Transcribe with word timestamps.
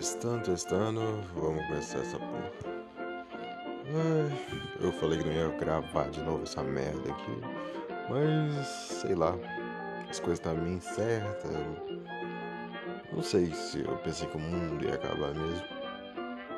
Testando, 0.00 0.42
testando. 0.44 1.00
Vamos 1.34 1.62
começar 1.66 1.98
essa 1.98 2.18
porra. 2.18 2.50
Ai, 3.84 4.64
eu 4.80 4.90
falei 4.92 5.18
que 5.18 5.26
não 5.26 5.32
ia 5.34 5.48
gravar 5.58 6.08
de 6.08 6.22
novo 6.22 6.42
essa 6.42 6.62
merda 6.62 7.12
aqui. 7.12 7.38
Mas, 8.08 8.66
sei 8.66 9.14
lá. 9.14 9.34
As 10.08 10.18
coisas 10.18 10.38
estavam 10.38 10.64
meio 10.64 10.80
certas. 10.80 11.52
Não 13.12 13.22
sei 13.22 13.52
se 13.52 13.80
eu 13.80 13.94
pensei 13.98 14.26
que 14.26 14.38
o 14.38 14.40
mundo 14.40 14.82
ia 14.86 14.94
acabar 14.94 15.34
mesmo. 15.34 15.66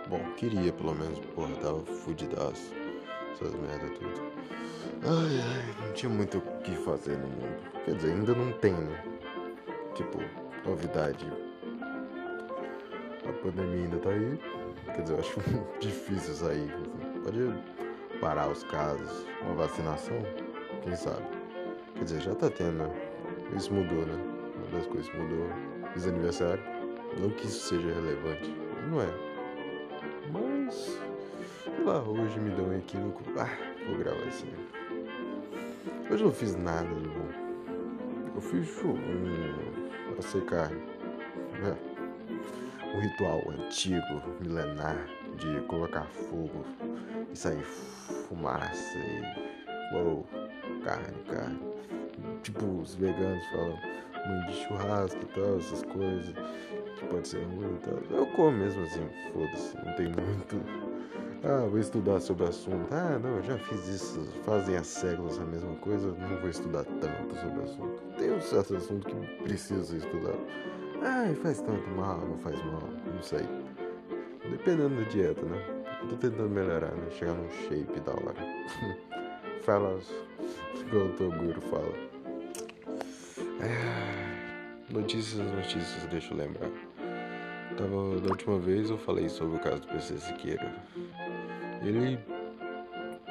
Bom, 0.09 0.23
queria 0.37 0.73
pelo 0.73 0.95
menos, 0.95 1.19
porra, 1.35 1.53
tava 1.57 1.85
fudidaço. 1.85 2.73
Essas 3.33 3.53
merdas 3.57 3.91
tudo. 3.99 4.23
Ai, 5.03 5.41
ai, 5.41 5.85
não 5.85 5.93
tinha 5.95 6.09
muito 6.09 6.39
o 6.39 6.43
que 6.61 6.77
fazer 6.77 7.19
no 7.19 7.27
mundo. 7.27 7.73
Quer 7.85 7.97
dizer, 7.97 8.13
ainda 8.13 8.37
não 8.37 8.53
tem, 8.53 8.73
né? 8.73 9.05
Tipo, 9.97 10.21
novidade 10.65 11.27
pandemia 13.43 13.85
ainda 13.85 13.99
tá 13.99 14.11
aí. 14.11 14.39
Quer 14.95 15.03
dizer, 15.03 15.15
eu 15.15 15.19
acho 15.19 15.41
difícil 15.81 16.35
sair. 16.35 16.73
Pode 17.23 17.55
parar 18.21 18.49
os 18.49 18.63
casos, 18.65 19.27
uma 19.43 19.55
vacinação, 19.55 20.19
quem 20.83 20.95
sabe. 20.95 21.27
Quer 21.95 22.05
dizer, 22.05 22.21
já 22.21 22.35
tá 22.35 22.49
tendo, 22.49 22.85
né? 22.85 22.91
Isso 23.57 23.73
mudou, 23.73 24.07
né? 24.07 24.15
Uma 24.57 24.79
das 24.79 24.87
coisas 24.87 25.13
mudou. 25.15 25.47
Fiz 25.93 26.07
aniversário. 26.07 26.63
Não 27.21 27.31
que 27.31 27.47
isso 27.47 27.69
seja 27.69 27.93
relevante. 27.93 28.55
Não 28.89 29.03
é. 29.03 29.09
Mas, 30.33 30.99
sei 31.65 31.85
lá, 31.85 32.01
hoje 32.03 32.41
me 32.41 32.51
deu 32.51 32.67
um 32.67 32.79
equívoco. 32.79 33.23
Ah, 33.39 33.51
vou 33.87 33.99
gravar 33.99 34.27
assim. 34.27 34.49
Hoje 36.11 36.23
eu 36.23 36.29
não 36.29 36.33
fiz 36.33 36.57
nada 36.57 36.89
de 36.89 37.09
bom. 37.09 37.29
Eu 38.35 38.41
fiz 38.41 38.83
um, 38.85 40.19
assei 40.19 40.41
carne. 40.43 40.81
É 41.65 41.92
o 42.95 43.01
ritual 43.01 43.43
antigo, 43.49 44.23
milenar, 44.41 45.07
de 45.37 45.61
colocar 45.63 46.07
fogo 46.07 46.65
e 47.33 47.37
sair 47.37 47.63
fumaça 47.63 48.99
e. 48.99 49.53
Uou, 49.95 50.27
carne, 50.85 51.19
carne. 51.29 51.61
Tipo, 52.43 52.65
os 52.81 52.95
veganos 52.95 53.45
falam 53.47 53.79
muito 54.27 54.47
de 54.47 54.55
churrasco 54.65 55.21
e 55.21 55.27
tal, 55.27 55.59
essas 55.59 55.83
coisas, 55.83 56.35
que 56.99 57.07
pode 57.07 57.29
ser 57.29 57.43
ruim 57.45 57.75
e 57.75 57.79
tal. 57.79 58.19
Eu 58.19 58.27
como 58.29 58.53
mesmo 58.53 58.83
assim, 58.85 59.07
foda-se, 59.33 59.77
não 59.85 59.95
tem 59.95 60.07
muito. 60.07 60.93
Ah, 61.45 61.67
vou 61.69 61.79
estudar 61.79 62.21
sobre 62.21 62.45
o 62.45 62.49
assunto. 62.49 62.87
Ah, 62.93 63.19
não, 63.19 63.37
eu 63.37 63.43
já 63.43 63.59
fiz 63.59 63.89
isso, 63.89 64.21
fazem 64.45 64.77
há 64.77 64.85
séculos 64.85 65.41
a 65.41 65.45
mesma 65.45 65.75
coisa, 65.77 66.09
não 66.13 66.41
vou 66.41 66.49
estudar 66.49 66.85
tanto 66.85 67.35
sobre 67.35 67.59
o 67.59 67.63
assunto. 67.65 68.03
Tem 68.17 68.33
um 68.33 68.41
certo 68.41 68.77
assunto 68.77 69.07
que 69.07 69.43
precisa 69.43 69.97
estudar. 69.97 70.37
Ai, 71.05 71.35
faz 71.35 71.61
tanto 71.61 71.89
mal, 71.91 72.19
não 72.19 72.39
faz 72.39 72.57
mal, 72.65 72.89
não 73.13 73.23
sei. 73.23 73.45
Dependendo 74.49 75.03
da 75.03 75.09
dieta, 75.09 75.43
né? 75.43 75.83
Eu 76.01 76.09
tô 76.09 76.17
tentando 76.17 76.49
melhorar, 76.49 76.93
né? 76.93 77.11
Chegar 77.11 77.35
num 77.35 77.51
shape 77.51 77.99
da 78.01 78.13
hora. 78.13 78.37
fala, 79.63 79.99
igual 80.79 81.07
o 81.07 81.13
Toguro 81.15 81.61
fala. 81.63 81.93
É, 83.61 84.93
notícias, 84.93 85.45
notícias, 85.53 86.05
deixa 86.11 86.33
eu 86.33 86.39
lembrar. 86.39 86.71
Tava, 87.77 88.21
da 88.21 88.31
última 88.31 88.59
vez 88.59 88.91
eu 88.91 88.99
falei 88.99 89.29
sobre 89.29 89.57
o 89.57 89.61
caso 89.61 89.81
do 89.81 89.89
PC 89.89 90.19
Siqueira. 90.19 90.73
Ele. 91.83 92.19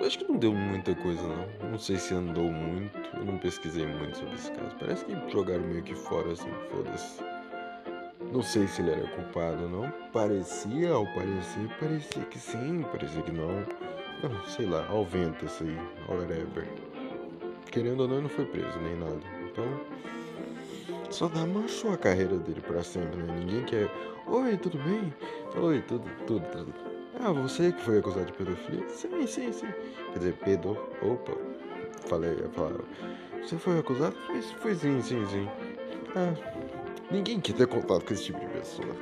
Acho 0.05 0.17
que 0.17 0.27
não 0.30 0.38
deu 0.38 0.53
muita 0.53 0.94
coisa 0.95 1.22
não. 1.22 1.69
Não 1.72 1.77
sei 1.77 1.97
se 1.97 2.14
andou 2.14 2.52
muito. 2.52 2.97
Eu 3.16 3.23
não 3.23 3.38
pesquisei 3.38 3.86
muito 3.86 4.17
sobre 4.17 4.36
esse 4.36 4.52
caso. 4.52 4.75
Parece 4.77 5.05
que 5.05 5.31
jogaram 5.31 5.61
meio 5.61 5.83
que 5.83 5.95
fora 5.95 6.31
assim, 6.31 6.49
foda-se. 6.69 7.30
Não 8.31 8.41
sei 8.41 8.65
se 8.65 8.81
ele 8.81 8.91
era 8.91 9.07
culpado 9.09 9.64
ou 9.64 9.69
não. 9.69 9.92
Parecia, 10.14 10.92
ao 10.92 11.05
parecer, 11.08 11.67
parecia 11.77 12.23
que 12.23 12.39
sim, 12.39 12.81
parecia 12.89 13.21
que 13.21 13.31
não. 13.31 13.65
não 14.23 14.45
sei 14.45 14.65
lá, 14.65 14.87
ao 14.87 15.03
vento 15.03 15.45
isso 15.45 15.64
aí, 15.64 15.77
whatever. 16.08 16.65
Querendo 17.70 18.02
ou 18.02 18.08
não, 18.08 18.15
ele 18.15 18.23
não 18.23 18.30
foi 18.30 18.45
preso 18.45 18.80
nem 18.80 18.95
nada. 18.95 19.20
Então, 19.45 19.65
só 21.09 21.27
dá 21.27 21.45
manchou 21.45 21.91
a 21.91 21.97
carreira 21.97 22.37
dele 22.37 22.61
pra 22.61 22.81
sempre, 22.83 23.21
né? 23.21 23.36
Ninguém 23.37 23.65
quer. 23.65 23.91
Oi, 24.27 24.55
tudo 24.58 24.77
bem? 24.77 25.14
Oi, 25.61 25.81
tudo, 25.81 26.09
tudo, 26.25 26.45
tudo. 26.52 26.73
Ah, 27.20 27.33
você 27.33 27.73
que 27.73 27.81
foi 27.81 27.99
acusado 27.99 28.27
de 28.27 28.33
pedofilia? 28.33 28.87
Sim, 28.87 29.27
sim, 29.27 29.52
sim. 29.52 29.67
Quer 30.14 30.20
dizer, 30.20 30.33
pedo. 30.36 30.77
Opa, 31.02 31.33
falei, 32.08 32.31
ia 32.39 32.49
falar. 32.49 32.80
Você 33.41 33.58
foi 33.58 33.80
acusado? 33.80 34.15
Foi, 34.25 34.41
foi 34.41 34.75
sim, 34.75 35.02
sim, 35.02 35.25
sim. 35.27 35.49
Ah, 36.15 36.61
Ninguém 37.11 37.42
quer 37.42 37.54
ter 37.54 37.67
contato 37.67 38.05
com 38.05 38.14
esse 38.14 38.23
tipo 38.26 38.39
de 38.39 38.48
pessoa. 38.48 38.95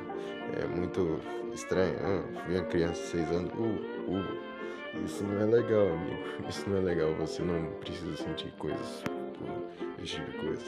É 0.60 0.66
muito 0.66 1.20
estranho. 1.54 1.96
Ah, 2.02 2.48
uma 2.48 2.64
criança 2.64 3.00
de 3.00 3.08
6 3.08 3.30
anos. 3.30 3.52
Uh, 3.52 4.12
uh. 4.12 5.04
Isso 5.04 5.22
não 5.22 5.40
é 5.40 5.44
legal, 5.44 5.88
amigo. 5.88 6.48
Isso 6.48 6.68
não 6.68 6.78
é 6.78 6.80
legal. 6.80 7.14
Você 7.14 7.40
não 7.42 7.70
precisa 7.78 8.16
sentir 8.16 8.52
coisas. 8.58 9.04
Tipo, 9.04 10.02
esse 10.02 10.16
tipo 10.16 10.30
de 10.32 10.38
coisa. 10.38 10.64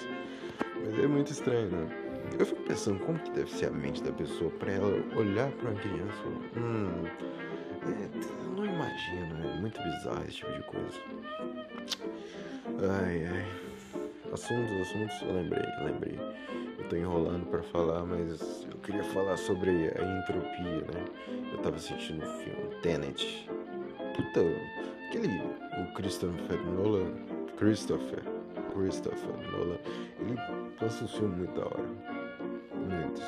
Mas 0.84 0.98
é 0.98 1.06
muito 1.08 1.32
estranho, 1.32 1.69
né? 1.69 1.88
Eu 2.38 2.47
fico 2.47 2.62
pensando 2.62 3.00
como 3.00 3.19
que 3.19 3.31
deve 3.32 3.50
ser 3.50 3.66
a 3.66 3.70
mente 3.70 4.02
da 4.02 4.12
pessoa 4.12 4.50
pra 4.52 4.70
ela 4.70 5.04
olhar 5.16 5.50
pra 5.50 5.70
uma 5.70 5.81
criança 5.81 6.22
hum. 6.56 7.04
É, 7.84 8.44
eu 8.44 8.50
não 8.56 8.64
imagino, 8.64 9.44
é 9.44 9.60
muito 9.60 9.82
bizarro 9.82 10.22
esse 10.22 10.36
tipo 10.36 10.52
de 10.52 10.62
coisa. 10.62 11.00
Ai, 12.78 13.25
ai. 13.26 13.62
Assuntos, 14.32 14.81
assuntos, 14.81 15.20
eu 15.22 15.34
lembrei, 15.34 15.64
eu 15.81 15.84
lembrei. 15.84 16.19
Tô 16.92 16.98
enrolando 16.98 17.47
para 17.47 17.62
falar, 17.62 18.04
mas 18.04 18.66
eu 18.70 18.76
queria 18.80 19.03
falar 19.03 19.38
sobre 19.38 19.70
a 19.70 20.20
entropia, 20.20 20.82
né? 20.92 21.04
Eu 21.50 21.58
tava 21.62 21.76
assistindo 21.76 22.22
o 22.22 22.30
filme 22.42 22.69
Tenet. 22.82 23.48
Puta, 24.14 24.42
aquele. 25.08 25.41
O 25.81 25.94
Christopher 25.94 26.62
Nolan. 26.66 27.14
Christopher. 27.56 28.22
Christopher 28.75 29.50
Nolan. 29.52 29.78
Ele 30.20 30.36
lança 30.82 31.04
um 31.04 31.08
filme 31.08 31.34
muito 31.34 31.54
da 31.54 31.64
hora. 31.64 31.88
Muitos. 32.75 33.25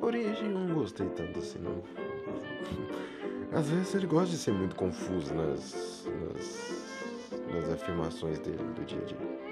A 0.00 0.06
origem 0.06 0.52
eu 0.52 0.58
não 0.60 0.72
gostei 0.72 1.08
tanto 1.08 1.40
assim, 1.40 1.58
não. 1.58 1.82
Às 3.58 3.68
vezes 3.68 3.96
ele 3.96 4.06
gosta 4.06 4.30
de 4.30 4.36
ser 4.36 4.52
muito 4.52 4.76
confuso 4.76 5.34
nas, 5.34 6.06
nas, 6.20 7.26
nas 7.52 7.68
afirmações 7.68 8.38
dele 8.38 8.62
do 8.76 8.84
dia 8.84 9.00
a 9.00 9.04
dia 9.06 9.42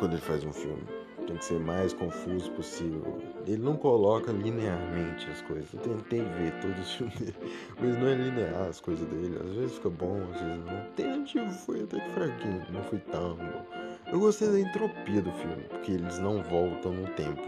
quando 0.00 0.12
ele 0.14 0.22
faz 0.22 0.44
um 0.44 0.52
filme. 0.52 1.05
Tem 1.26 1.36
que 1.36 1.44
ser 1.44 1.58
mais 1.58 1.92
confuso 1.92 2.50
possível. 2.52 3.18
Ele 3.46 3.62
não 3.62 3.76
coloca 3.76 4.30
linearmente 4.30 5.28
as 5.28 5.42
coisas. 5.42 5.68
Eu 5.74 5.80
tentei 5.80 6.20
ver 6.20 6.52
todos 6.60 6.78
os 6.78 6.94
filmes 6.94 7.18
dele, 7.18 7.36
mas 7.80 7.98
não 7.98 8.06
é 8.06 8.14
linear 8.14 8.68
as 8.68 8.80
coisas 8.80 9.06
dele. 9.08 9.36
Às 9.42 9.56
vezes 9.56 9.74
fica 9.74 9.90
bom, 9.90 10.22
às 10.32 10.40
vezes 10.40 10.64
não. 10.64 10.92
Tentativo 10.94 11.50
foi 11.50 11.82
até 11.82 11.98
que 11.98 12.10
fraquinho, 12.10 12.62
não 12.70 12.82
foi 12.84 12.98
tão 13.00 13.34
bom. 13.34 13.66
Eu 14.12 14.20
gostei 14.20 14.48
da 14.48 14.60
entropia 14.60 15.20
do 15.20 15.32
filme, 15.32 15.64
porque 15.68 15.92
eles 15.92 16.18
não 16.20 16.42
voltam 16.44 16.92
no 16.92 17.08
tempo. 17.14 17.42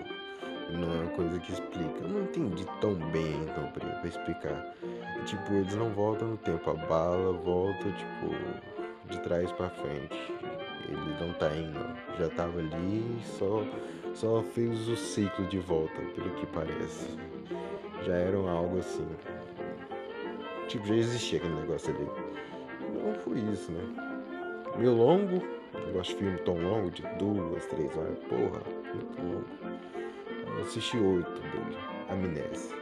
Não 0.73 0.93
é 0.93 1.01
uma 1.03 1.11
coisa 1.13 1.39
que 1.39 1.53
explica. 1.53 2.01
Eu 2.03 2.09
não 2.09 2.23
entendi 2.25 2.67
tão 2.81 2.95
bem 3.13 3.33
entropia 3.43 3.89
pra 4.01 4.09
explicar. 4.09 4.75
É, 4.83 5.25
tipo, 5.25 5.53
eles 5.53 5.75
não 5.77 5.91
voltam 5.91 6.29
no 6.29 6.37
tempo. 6.39 6.69
A 6.69 6.75
bala 6.75 7.33
volta, 7.33 7.85
tipo, 7.85 9.09
de 9.09 9.21
trás 9.21 9.51
para 9.53 9.71
frente 9.71 10.48
ele 10.89 11.17
não 11.21 11.33
tá 11.35 11.49
indo, 11.55 11.79
já 12.19 12.29
tava 12.31 12.59
ali, 12.59 13.19
só, 13.23 13.65
só 14.15 14.43
fez 14.43 14.89
o 14.89 14.97
ciclo 14.97 15.47
de 15.47 15.59
volta, 15.59 16.01
pelo 16.15 16.31
que 16.31 16.47
parece. 16.47 17.17
Já 18.05 18.15
era 18.15 18.37
algo 18.37 18.79
assim. 18.79 19.07
Tipo, 20.69 20.87
já 20.87 20.97
existia 20.97 21.39
aquele 21.39 21.55
negócio 21.55 21.95
ali. 21.95 22.07
Não 23.05 23.15
foi 23.15 23.39
isso, 23.53 23.73
né? 23.73 23.83
Meio 24.77 24.95
longo, 24.95 25.43
eu 25.75 25.93
gosto 25.93 26.13
de 26.13 26.17
filme 26.17 26.39
tão 26.39 26.57
longo, 26.57 26.91
de 26.91 27.03
duas, 27.19 27.67
três 27.67 27.97
horas, 27.97 28.19
porra, 28.29 28.63
muito 28.95 29.23
longo. 29.23 29.45
Eu 30.57 30.61
assisti 30.63 30.97
oito 30.99 31.31
dele, 31.31 31.77
Amnésia. 32.09 32.77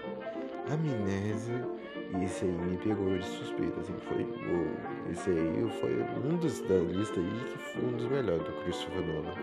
Amnésia 0.70 1.76
e 2.14 2.24
esse 2.24 2.44
aí 2.44 2.50
me 2.50 2.76
pegou 2.76 3.18
de 3.18 3.24
suspeita, 3.24 3.80
assim, 3.80 3.94
foi 4.08 4.22
o, 4.22 4.95
esse 5.10 5.30
aí 5.30 5.70
foi 5.80 6.02
um 6.24 6.36
dos 6.36 6.60
da 6.62 6.76
lista 6.76 7.20
aí 7.20 7.52
que 7.52 7.58
foi 7.58 7.84
um 7.84 7.96
dos 7.96 8.06
melhores 8.08 8.42
do 8.42 8.52
Christopher 8.62 9.02
Nolan. 9.02 9.34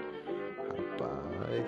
Rapaz, 0.70 1.66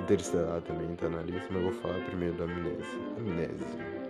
Interestelar 0.00 0.60
também 0.62 0.94
tá 0.96 1.08
na 1.08 1.22
lista, 1.22 1.48
mas 1.50 1.62
eu 1.62 1.70
vou 1.70 1.80
falar 1.80 2.04
primeiro 2.04 2.34
da 2.34 2.44
Amnésia. 2.44 3.00
Amnésia. 3.16 4.06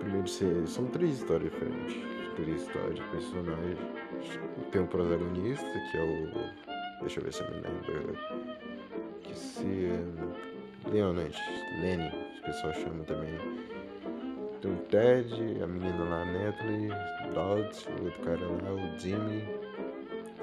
Primeiro 0.00 0.28
são 0.66 0.86
três 0.86 1.18
histórias 1.18 1.50
diferentes. 1.50 1.96
Três 2.36 2.62
histórias 2.62 2.94
de 2.96 3.02
personagens. 3.02 3.78
Tem 4.70 4.80
um 4.82 4.86
protagonista, 4.86 5.66
que 5.90 5.96
é 5.96 6.02
o. 6.02 7.00
Deixa 7.00 7.20
eu 7.20 7.24
ver 7.24 7.32
se 7.32 7.42
eu 7.42 7.50
me 7.50 7.60
lembro. 7.60 8.16
Que 9.22 9.38
se. 9.38 9.90
Leonard, 10.90 11.36
Lenny, 11.80 12.10
os 12.34 12.40
pessoal 12.40 12.72
chamam 12.74 13.04
também 13.04 13.38
tem 14.60 14.72
o 14.72 14.76
Ted, 14.88 15.62
a 15.62 15.66
menina 15.66 16.04
lá, 16.04 16.24
Natalie, 16.24 16.88
O 17.36 18.04
outro 18.04 18.22
cara 18.22 18.40
lá, 18.40 18.72
o 18.72 18.98
Jimmy, 18.98 19.44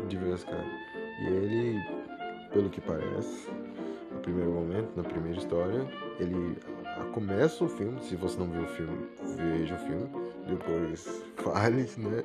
diversos 0.07 0.43
caras. 0.43 0.65
E 1.21 1.25
ele, 1.27 1.79
pelo 2.51 2.69
que 2.69 2.81
parece, 2.81 3.49
no 4.11 4.19
primeiro 4.21 4.51
momento, 4.51 4.95
na 4.95 5.03
primeira 5.03 5.37
história, 5.37 5.87
ele 6.19 6.57
começa 7.13 7.63
o 7.63 7.67
filme, 7.67 8.01
se 8.01 8.15
você 8.15 8.37
não 8.37 8.49
viu 8.49 8.63
o 8.63 8.67
filme, 8.67 9.07
veja 9.37 9.75
o 9.75 9.77
filme, 9.79 10.09
depois 10.47 11.23
fale, 11.37 11.89
né? 11.97 12.23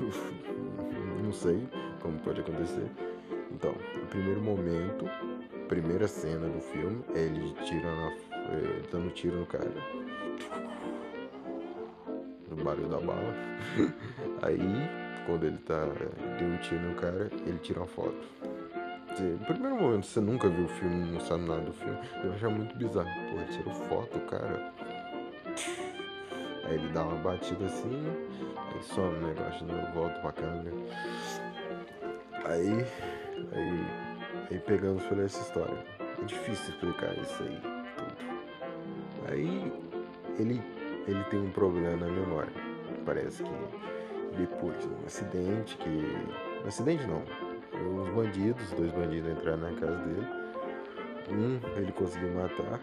não 1.22 1.32
sei 1.32 1.66
como 2.00 2.18
pode 2.18 2.40
acontecer. 2.40 2.86
Então, 3.50 3.72
o 3.72 4.06
primeiro 4.06 4.42
momento, 4.42 5.06
primeira 5.68 6.06
cena 6.06 6.48
do 6.48 6.60
filme 6.60 7.02
é 7.14 7.20
ele 7.20 7.54
tirando, 7.64 8.12
é, 8.32 8.82
dando 8.90 9.10
tiro 9.10 9.38
no 9.38 9.46
cara. 9.46 9.72
No 12.54 12.64
barulho 12.64 12.88
da 12.88 13.00
bala. 13.00 13.34
Aí, 14.42 14.58
quando 15.26 15.44
ele 15.44 15.58
tá. 15.58 15.86
Deu 16.38 16.48
um 16.48 16.56
tiro 16.58 16.80
no 16.80 16.94
cara, 16.94 17.30
ele 17.46 17.58
tira 17.58 17.80
uma 17.80 17.86
foto. 17.86 18.14
No 19.20 19.44
primeiro 19.44 19.76
momento, 19.76 20.06
você 20.06 20.20
nunca 20.20 20.48
viu 20.48 20.64
o 20.64 20.68
filme, 20.68 21.12
não 21.12 21.20
sabe 21.20 21.44
nada 21.44 21.60
do 21.60 21.72
filme, 21.72 21.98
eu 22.24 22.32
achar 22.32 22.48
muito 22.48 22.74
bizarro. 22.76 23.08
Pô, 23.30 23.52
tirou 23.52 23.74
foto, 23.74 24.18
cara. 24.20 24.72
Aí 26.64 26.74
ele 26.74 26.88
dá 26.88 27.04
uma 27.04 27.16
batida 27.16 27.66
assim, 27.66 28.02
aí 28.56 28.82
some 28.82 29.16
o 29.16 29.26
negócio, 29.26 29.66
né? 29.66 29.92
volta 29.94 30.18
pra 30.20 30.32
câmera. 30.32 30.72
Aí, 32.46 32.86
aí, 33.52 33.86
aí 34.50 34.58
pegamos 34.60 35.04
por 35.04 35.18
essa 35.18 35.40
história. 35.42 35.84
É 36.00 36.24
difícil 36.24 36.70
explicar 36.70 37.12
isso 37.18 37.42
aí 37.42 37.60
tudo. 37.96 39.30
Aí 39.30 39.72
ele, 40.38 40.62
ele 41.06 41.22
tem 41.24 41.40
um 41.40 41.50
problema 41.50 41.96
na 41.96 42.06
memória. 42.06 42.52
Parece 43.04 43.42
que 43.42 43.50
depois 44.36 44.78
de 44.78 44.88
um 44.88 45.06
acidente 45.06 45.76
que. 45.76 46.16
Um 46.64 46.68
acidente 46.68 47.06
não. 47.06 47.22
Os 47.72 48.08
bandidos, 48.10 48.70
dois 48.72 48.92
bandidos 48.92 49.30
entraram 49.30 49.58
na 49.58 49.72
casa 49.72 49.96
dele. 49.96 50.26
Um 51.30 51.78
ele 51.78 51.92
conseguiu 51.92 52.32
matar, 52.34 52.80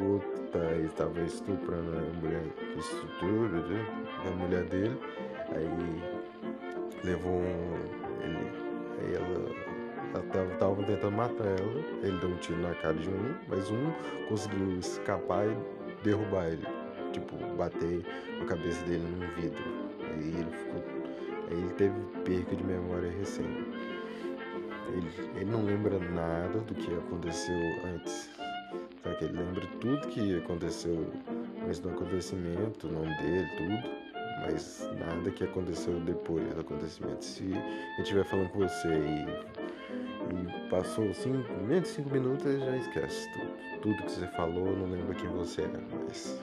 o 0.00 0.12
outro 0.12 0.30
tá, 0.52 0.76
estava 0.84 1.20
estuprando 1.22 1.98
a 1.98 2.20
mulher, 2.20 2.42
estrutura 2.76 3.60
né, 3.60 3.86
a 4.26 4.30
mulher 4.30 4.64
dele. 4.64 4.98
Aí 5.54 6.02
levou 7.04 7.32
um. 7.32 7.74
Ele, 8.22 8.50
aí 9.00 9.14
ela 9.14 9.74
ela 10.14 10.56
tava 10.58 10.82
tentando 10.84 11.16
matar 11.16 11.44
ela, 11.44 11.84
ele 12.02 12.18
deu 12.18 12.30
um 12.30 12.36
tiro 12.36 12.60
na 12.60 12.72
cara 12.74 12.94
de 12.94 13.08
um, 13.08 13.34
mas 13.48 13.68
um 13.70 13.90
conseguiu 14.28 14.78
escapar 14.78 15.44
e 15.46 15.56
derrubar 16.04 16.46
ele, 16.46 16.66
tipo, 17.14 17.36
bater 17.56 18.04
a 18.42 18.44
cabeça 18.44 18.84
dele 18.84 19.04
num 19.04 19.26
vidro. 19.40 19.64
Aí 20.00 20.28
ele 20.28 20.50
ficou. 20.50 20.82
Aí 21.50 21.58
ele 21.58 21.74
teve 21.74 21.94
perca 22.24 22.56
de 22.56 22.64
memória 22.64 23.10
recente. 23.10 23.64
Ele, 24.88 25.30
ele 25.36 25.50
não 25.50 25.64
lembra 25.64 25.98
nada 25.98 26.58
do 26.58 26.74
que 26.74 26.92
aconteceu 26.94 27.56
antes. 27.94 28.30
Só 29.02 29.12
que 29.14 29.24
ele 29.24 29.38
lembra 29.38 29.66
tudo 29.80 30.08
que 30.08 30.38
aconteceu 30.38 31.06
antes 31.66 31.80
do 31.80 31.90
acontecimento, 31.90 32.86
o 32.88 32.92
nome 32.92 33.16
dele, 33.18 33.48
tudo. 33.56 34.04
Mas 34.40 34.90
nada 34.98 35.30
que 35.30 35.44
aconteceu 35.44 35.98
depois 36.00 36.52
do 36.54 36.60
acontecimento. 36.60 37.24
Se 37.24 37.44
ele 37.44 37.62
estiver 37.98 38.24
falando 38.24 38.50
com 38.50 38.60
você 38.60 38.88
e, 38.88 39.26
e 40.34 40.68
passou 40.68 41.12
cinco, 41.14 41.52
menos 41.66 41.84
de 41.84 41.88
cinco 41.88 42.10
minutos, 42.10 42.44
ele 42.46 42.64
já 42.64 42.76
esquece 42.76 43.32
tudo. 43.32 43.54
Tudo 43.82 44.02
que 44.02 44.10
você 44.10 44.26
falou, 44.28 44.76
não 44.76 44.90
lembra 44.90 45.14
quem 45.14 45.28
você 45.28 45.62
é, 45.62 45.70
mas. 46.06 46.42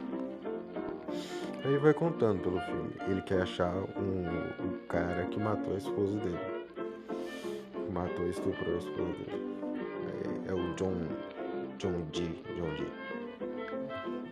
Aí 1.63 1.78
vai 1.78 1.94
contando 1.94 2.42
pelo 2.42 2.60
filme. 2.62 2.94
Ele 3.08 3.22
quer 3.22 3.44
achar 3.44 3.74
um, 3.74 4.66
o 4.66 4.80
cara 4.88 5.25
que 5.25 5.40
matou 5.40 5.74
a 5.74 5.78
esposa 5.78 6.18
dele 6.19 6.62
matou 7.92 8.25
e 8.25 8.30
estuprou 8.30 8.74
a 8.74 8.78
esposa 8.78 9.13
dele. 9.25 9.58
É, 10.48 10.52
é 10.52 10.54
o 10.54 10.74
John. 10.75 10.96
John 11.78 12.06
G. 12.13 12.24
John 12.56 12.75
G. 12.78 12.86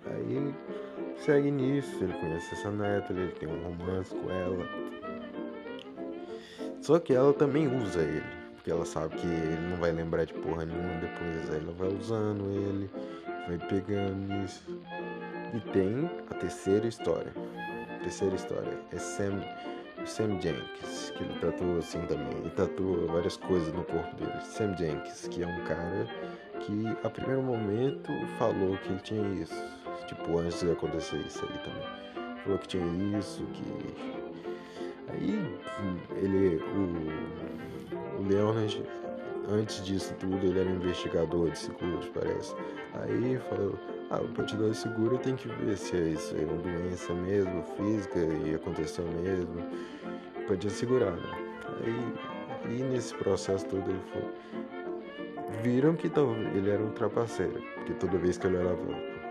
Aí 0.05 0.53
segue 1.17 1.51
nisso, 1.51 2.03
ele 2.03 2.13
conhece 2.13 2.53
essa 2.53 2.69
neta, 2.69 3.11
ele 3.11 3.31
tem 3.33 3.49
um 3.49 3.63
romance 3.63 4.13
com 4.13 4.29
ela. 4.29 4.67
Só 6.81 6.99
que 6.99 7.13
ela 7.13 7.33
também 7.33 7.67
usa 7.67 8.01
ele, 8.01 8.23
porque 8.55 8.71
ela 8.71 8.85
sabe 8.85 9.15
que 9.15 9.25
ele 9.25 9.67
não 9.69 9.77
vai 9.77 9.91
lembrar 9.91 10.25
de 10.25 10.33
porra 10.35 10.65
nenhuma 10.65 10.99
depois. 10.99 11.49
Aí 11.51 11.61
ela 11.61 11.73
vai 11.73 11.89
usando 11.89 12.49
ele, 12.51 12.89
vai 13.47 13.57
pegando 13.67 14.31
isso. 14.45 14.63
E 15.53 15.59
tem 15.71 16.09
a 16.29 16.33
terceira 16.35 16.87
história. 16.87 17.33
A 17.95 18.03
terceira 18.03 18.35
história 18.35 18.79
é 18.91 18.97
Sam 18.97 19.41
Sam 20.05 20.39
Jenkins, 20.39 21.11
que 21.11 21.23
ele 21.23 21.33
tatua 21.39 21.79
assim 21.79 22.01
também. 22.07 22.37
Ele 22.37 22.49
tatua 22.51 23.07
várias 23.07 23.37
coisas 23.37 23.73
no 23.73 23.83
corpo 23.83 24.15
dele. 24.15 24.39
Sam 24.41 24.75
Jenkins, 24.77 25.27
que 25.27 25.43
é 25.43 25.47
um 25.47 25.63
cara 25.65 26.07
que 26.61 26.87
a 27.03 27.09
primeiro 27.09 27.41
momento 27.41 28.11
falou 28.37 28.77
que 28.77 28.89
ele 28.89 28.99
tinha 29.01 29.27
isso. 29.41 29.63
Tipo, 30.07 30.39
antes 30.39 30.61
de 30.61 30.71
acontecer 30.71 31.17
isso 31.17 31.45
aí 31.45 31.59
também. 31.59 32.37
Falou 32.43 32.59
que 32.59 32.67
tinha 32.67 33.19
isso, 33.19 33.43
que. 33.53 33.95
Aí 35.09 35.59
ele. 36.15 36.57
O, 36.57 38.21
o 38.21 38.27
Leonard, 38.27 38.83
antes 39.49 39.83
disso 39.83 40.13
tudo, 40.19 40.45
ele 40.45 40.59
era 40.59 40.69
investigador 40.69 41.49
de 41.51 41.59
seguros, 41.59 42.07
parece. 42.09 42.55
Aí 42.93 43.37
falou 43.49 43.77
ah, 44.11 44.43
te 44.43 44.55
dar 44.55 44.73
seguro 44.73 45.19
tem 45.19 45.35
que 45.35 45.47
ver 45.47 45.77
se 45.77 45.95
é 45.95 46.09
isso 46.09 46.35
é 46.35 46.43
uma 46.43 46.57
doença 46.61 47.13
mesmo, 47.13 47.63
física 47.77 48.17
e 48.17 48.55
aconteceu 48.55 49.05
mesmo. 49.05 49.63
Podia 50.47 50.69
segurar, 50.71 51.11
né? 51.11 51.49
Aí, 51.85 52.73
e 52.73 52.83
nesse 52.83 53.13
processo 53.13 53.67
todo 53.67 53.87
ele 53.87 54.01
foi. 54.11 55.61
Viram 55.61 55.95
que 55.95 56.07
ele 56.07 56.69
era 56.71 56.81
um 56.81 56.91
trapaceiro, 56.91 57.61
porque 57.75 57.93
toda 57.93 58.17
vez 58.17 58.37
que 58.37 58.47
eu 58.47 58.51
olhava, 58.51 58.79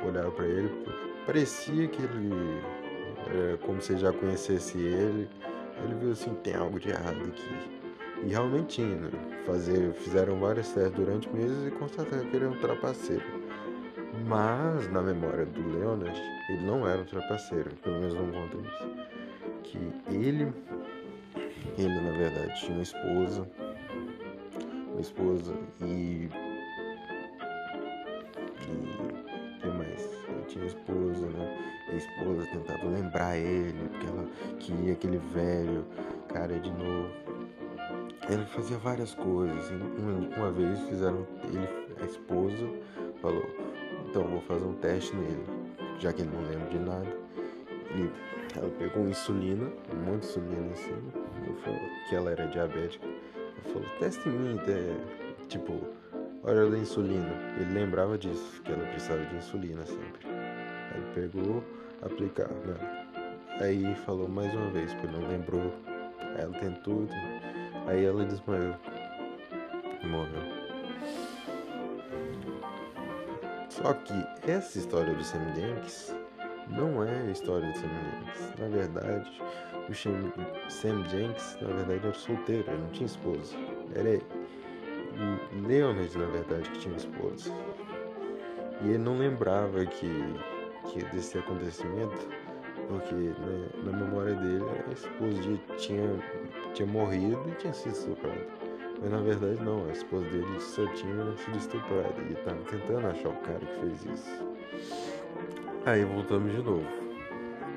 olhava 0.07 0.31
para 0.31 0.47
ele, 0.47 0.71
parecia 1.27 1.89
que 1.89 2.01
ele. 2.01 2.63
Era 3.27 3.57
como 3.59 3.81
se 3.81 3.97
já 3.97 4.13
conhecesse 4.13 4.79
ele. 4.79 5.29
Ele 5.83 5.95
viu 6.01 6.13
assim: 6.13 6.35
tem 6.37 6.55
algo 6.55 6.79
de 6.79 6.91
errado 6.91 7.21
aqui. 7.27 7.79
E 8.23 8.29
realmente 8.29 8.77
tinha, 8.77 8.97
né? 8.97 9.11
Fazer, 9.45 9.93
fizeram 9.95 10.39
vários 10.39 10.69
testes 10.69 10.93
durante 10.93 11.29
meses 11.31 11.67
e 11.67 11.71
constataram 11.73 12.25
que 12.27 12.37
ele 12.37 12.45
era 12.45 12.55
um 12.55 12.59
trapaceiro. 12.59 13.38
Mas, 14.29 14.93
na 14.93 15.01
memória 15.01 15.47
do 15.47 15.79
Leonard, 15.79 16.21
ele 16.51 16.67
não 16.67 16.87
era 16.87 17.01
um 17.01 17.05
trapaceiro, 17.07 17.71
pelo 17.77 17.99
menos 17.99 18.13
não 18.13 18.31
conta 18.31 18.59
isso. 18.59 18.91
Que 19.63 19.79
ele, 20.15 20.53
ele 21.79 22.01
na 22.03 22.11
verdade 22.11 22.61
tinha 22.61 22.73
uma 22.73 22.83
esposa, 22.83 23.49
uma 24.93 25.01
esposa 25.01 25.55
e. 25.81 26.29
E. 28.67 29.61
que 29.63 29.67
mais? 29.69 30.05
Ele 30.29 30.45
tinha 30.47 30.67
esposa, 30.67 31.27
né? 31.27 31.59
E 31.89 31.93
a 31.93 31.97
esposa 31.97 32.47
tentava 32.53 32.85
lembrar 32.87 33.39
ele, 33.39 33.89
porque 33.89 34.07
ela 34.09 34.29
queria 34.61 34.93
aquele 34.93 35.17
velho 35.33 35.87
cara 36.29 36.61
de 36.61 36.71
novo. 36.71 37.09
Ele 38.29 38.45
fazia 38.45 38.77
várias 38.77 39.15
coisas. 39.15 39.71
Uma 40.37 40.51
vez 40.51 40.79
fizeram. 40.81 41.27
Ele, 41.45 41.67
a 41.99 42.05
esposa 42.05 42.69
falou 43.23 43.58
então 44.09 44.25
vou 44.25 44.41
fazer 44.41 44.65
um 44.65 44.75
teste 44.75 45.15
nele, 45.15 45.45
já 45.99 46.13
que 46.13 46.23
ele 46.23 46.31
não 46.35 46.43
lembra 46.43 46.71
de 46.71 46.79
nada. 46.79 47.07
E 47.95 48.59
ela 48.59 48.71
pegou 48.79 49.07
insulina, 49.07 49.71
de 49.91 50.11
insulina 50.17 50.73
assim, 50.73 50.97
falou 51.63 51.81
que 52.09 52.15
ela 52.15 52.31
era 52.31 52.47
diabética. 52.47 53.07
Ela 53.07 53.73
falou, 53.73 53.89
teste 53.99 54.29
em 54.29 54.33
mim, 54.33 54.59
até, 54.59 54.79
tipo, 55.49 55.79
hora 56.43 56.71
da 56.71 56.79
insulina. 56.79 57.31
Ele 57.61 57.73
lembrava 57.73 58.17
disso, 58.17 58.63
que 58.63 58.73
ela 58.73 58.87
precisava 58.87 59.25
de 59.27 59.37
insulina 59.37 59.85
sempre. 59.85 60.27
Aí 60.27 61.03
pegou, 61.15 61.63
aplicar, 62.03 62.49
né? 62.49 63.07
Aí 63.61 63.95
falou 64.07 64.29
mais 64.29 64.53
uma 64.55 64.71
vez, 64.71 64.93
porque 64.95 65.09
não 65.09 65.29
lembrou. 65.29 65.73
Aí 66.19 66.43
ela 66.43 66.59
tentou, 66.59 67.07
aí 67.87 68.05
ela 68.05 68.25
desmaiou. 68.25 68.75
Morreu. 70.05 70.58
Só 73.81 73.93
que 73.93 74.13
essa 74.51 74.77
história 74.77 75.15
do 75.15 75.23
Sam 75.23 75.39
não 76.69 77.05
é 77.05 77.29
a 77.29 77.31
história 77.31 77.71
do 77.71 77.79
Sam 77.79 77.89
Jenkins. 77.89 78.59
Na 78.59 78.69
verdade, 78.69 79.43
o 79.89 79.95
Sam 80.69 81.05
Jenkins, 81.09 81.57
na 81.61 81.69
verdade, 81.69 82.01
era 82.05 82.13
solteiro, 82.13 82.65
ele 82.69 82.77
não 82.77 82.89
tinha 82.89 83.07
esposa. 83.07 83.55
Era 83.95 84.21
Leonard, 85.65 86.19
na 86.19 86.27
verdade, 86.27 86.69
que 86.71 86.79
tinha 86.81 86.97
esposa. 86.97 87.53
E 88.83 88.89
ele 88.89 88.99
não 88.99 89.17
lembrava 89.17 89.87
que, 89.87 90.35
que 90.91 91.05
desse 91.13 91.39
acontecimento, 91.39 92.29
porque 92.89 93.15
né, 93.15 93.69
na 93.85 93.93
memória 93.93 94.35
dele 94.35 94.65
a 94.89 94.93
esposa 94.93 95.57
tinha, 95.77 96.19
tinha 96.75 96.89
morrido 96.89 97.49
e 97.49 97.55
tinha 97.55 97.73
sido 97.73 97.93
estuprada. 97.93 98.68
Mas 99.01 99.11
na 99.11 99.21
verdade 99.21 99.63
não, 99.63 99.87
a 99.89 99.93
esposa 99.93 100.25
dele 100.27 100.61
só 100.61 100.87
tinha 100.89 101.37
sido 101.37 101.57
estuprada 101.57 102.21
e 102.29 102.33
estava 102.33 102.61
tentando 102.63 103.07
achar 103.07 103.29
o 103.29 103.37
cara 103.37 103.61
que 103.61 103.81
fez 103.81 104.05
isso. 104.05 104.49
Aí 105.87 106.05
voltamos 106.05 106.53
de 106.53 106.63
novo 106.63 106.87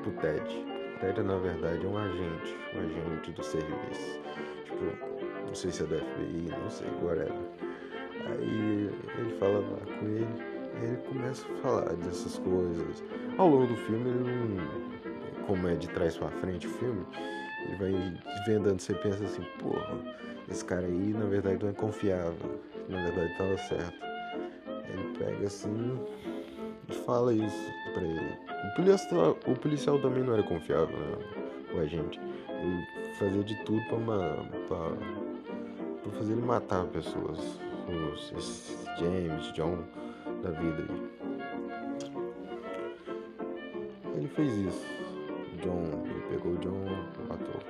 pro 0.02 0.12
Ted. 0.14 0.66
Ted 1.00 1.22
na 1.22 1.38
verdade 1.38 1.86
é 1.86 1.90
um 1.90 1.98
agente, 1.98 2.58
um 2.76 2.80
agente 2.80 3.32
do 3.32 3.44
serviço. 3.44 4.20
Tipo, 4.66 4.86
não 5.48 5.56
sei 5.56 5.72
se 5.72 5.84
é 5.84 5.86
da 5.86 5.98
FBI, 5.98 6.50
não 6.50 6.70
sei, 6.70 6.88
whatever. 7.04 7.34
Aí 8.26 8.90
ele 9.18 9.36
fala 9.40 9.60
lá 9.60 9.98
com 10.00 10.06
ele, 10.08 10.28
ele 10.82 10.98
começa 11.08 11.46
a 11.52 11.56
falar 11.58 11.94
dessas 11.96 12.38
coisas. 12.40 13.04
Ao 13.38 13.48
longo 13.48 13.68
do 13.68 13.76
filme, 13.76 14.10
ele 14.10 14.20
não. 14.24 14.92
Como 15.46 15.68
é 15.68 15.76
de 15.76 15.90
trás 15.90 16.18
pra 16.18 16.30
frente 16.30 16.68
o 16.68 16.70
filme, 16.70 17.06
ele 17.66 17.76
vai 17.78 18.20
vendando, 18.46 18.80
você 18.80 18.94
pensa 18.94 19.24
assim, 19.24 19.44
porra, 19.60 19.98
esse 20.52 20.66
cara 20.66 20.86
aí 20.86 21.14
na 21.14 21.26
verdade 21.26 21.64
não 21.64 21.70
é 21.70 21.74
confiável. 21.74 22.60
Na 22.90 23.02
verdade 23.04 23.38
tava 23.38 23.58
certo. 23.58 24.06
Ele 24.90 25.18
pega 25.18 25.48
assim 25.48 26.00
e 26.90 26.94
fala 26.94 27.34
isso 27.34 27.72
pra 27.94 28.04
ele. 28.04 28.38
O 28.66 28.76
policial, 28.76 29.38
o 29.48 29.56
policial 29.56 30.02
também 30.02 30.24
não 30.24 30.34
era 30.34 30.44
confiável, 30.44 30.98
né? 30.98 31.18
O 31.74 31.80
agente. 31.80 32.20
Ele 32.50 33.16
fazia 33.18 33.44
de 33.44 33.56
tudo 33.64 33.82
pra, 33.86 33.98
uma, 33.98 34.46
pra, 34.68 34.92
pra 36.04 36.12
fazer 36.18 36.34
ele 36.34 36.42
matar 36.42 36.86
pessoas. 36.88 37.40
Os 37.88 38.78
James, 39.00 39.52
John 39.54 39.84
da 40.44 40.52
vida 40.52 40.86
aí. 40.90 41.12
Ele 44.16 44.28
fez 44.28 44.54
isso. 44.54 44.86
John, 45.62 45.84
ele 46.06 46.22
pegou 46.30 46.54
o 46.54 46.58
John 46.58 46.86
matou. 47.28 47.62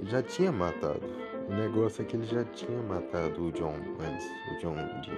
Ele 0.00 0.10
já 0.10 0.22
tinha 0.22 0.50
matado. 0.50 1.31
O 1.48 1.54
negócio 1.54 2.02
é 2.02 2.04
que 2.04 2.16
ele 2.16 2.26
já 2.26 2.44
tinha 2.44 2.82
matado 2.82 3.46
o 3.46 3.52
John 3.52 3.74
antes, 4.00 4.26
o 4.50 4.60
John 4.60 4.76
de. 5.00 5.10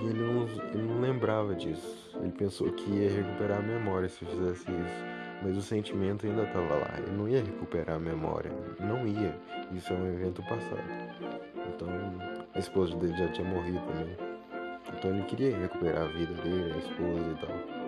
E 0.00 0.06
ele 0.06 0.22
não, 0.22 0.48
ele 0.72 0.82
não 0.82 1.00
lembrava 1.00 1.54
disso. 1.54 2.10
Ele 2.20 2.32
pensou 2.32 2.70
que 2.72 2.90
ia 2.90 3.10
recuperar 3.10 3.58
a 3.58 3.62
memória 3.62 4.08
se 4.08 4.24
fizesse 4.24 4.62
isso. 4.70 5.04
Mas 5.42 5.56
o 5.56 5.62
sentimento 5.62 6.26
ainda 6.26 6.44
estava 6.44 6.74
lá. 6.74 6.94
Ele 6.98 7.16
não 7.16 7.28
ia 7.28 7.42
recuperar 7.42 7.96
a 7.96 7.98
memória. 7.98 8.50
Não 8.80 9.06
ia. 9.06 9.38
Isso 9.72 9.92
é 9.92 9.96
um 9.96 10.06
evento 10.14 10.42
passado. 10.42 10.82
Então 11.74 11.88
a 12.54 12.58
esposa 12.58 12.96
dele 12.96 13.16
já 13.16 13.28
tinha 13.28 13.48
morrido 13.48 13.80
também. 13.80 14.16
Então 14.96 15.10
ele 15.10 15.22
queria 15.24 15.56
recuperar 15.56 16.02
a 16.02 16.08
vida 16.08 16.34
dele, 16.42 16.72
a 16.72 16.78
esposa 16.78 17.30
e 17.30 17.46
tal. 17.46 17.84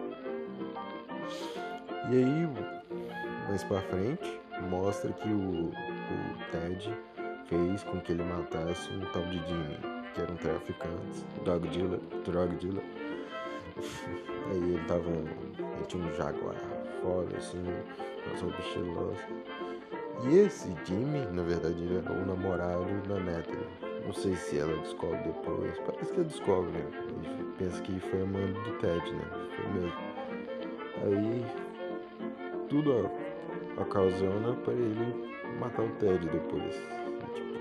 E 2.10 2.16
aí, 2.16 2.48
mais 3.48 3.64
pra 3.64 3.80
frente, 3.82 4.40
mostra 4.68 5.12
que 5.12 5.28
o, 5.28 5.72
o 6.10 6.50
Ted 6.50 6.96
fez 7.46 7.82
com 7.84 8.00
que 8.00 8.12
ele 8.12 8.22
matasse 8.24 8.90
um 8.92 9.04
tal 9.12 9.22
de 9.24 9.38
Jimmy, 9.46 9.78
que 10.14 10.20
era 10.20 10.32
um 10.32 10.36
traficante, 10.36 11.24
drug 11.44 11.68
dealer, 11.68 12.00
drug 12.24 12.54
dealer. 12.56 12.84
Aí 14.50 14.74
ele 14.74 14.84
tava. 14.86 15.10
Ele 15.10 15.86
tinha 15.86 16.04
um 16.04 16.12
jaguar 16.14 16.54
foda, 17.02 17.36
assim, 17.36 17.62
uma 17.62 18.40
roupa 18.40 18.60
estilosa. 18.60 19.24
E 20.24 20.38
esse 20.38 20.74
Jimmy, 20.84 21.26
na 21.32 21.42
verdade, 21.42 21.82
ele 21.82 21.98
era 21.98 22.12
o 22.12 22.26
namorado 22.26 22.84
da 23.08 23.20
Natalie. 23.20 23.66
Não 24.04 24.12
sei 24.12 24.34
se 24.36 24.58
ela 24.58 24.76
descobre 24.78 25.18
depois. 25.18 25.78
Parece 25.80 26.12
que 26.12 26.20
ela 26.20 26.28
descobre, 26.28 26.70
né? 26.72 27.52
Pensa 27.58 27.82
que 27.82 28.00
foi 28.00 28.22
a 28.22 28.26
mãe 28.26 28.52
do 28.52 28.78
Ted, 28.78 29.12
né? 29.12 29.24
Foi 29.56 29.66
mesmo. 29.72 30.16
Aí 31.04 31.44
tudo 32.68 33.10
ocasiona 33.78 34.54
para 34.54 34.72
ele 34.72 35.35
matar 35.56 35.82
o 35.82 35.88
Ted 35.96 36.28
depois. 36.28 36.74
Tipo, 37.34 37.56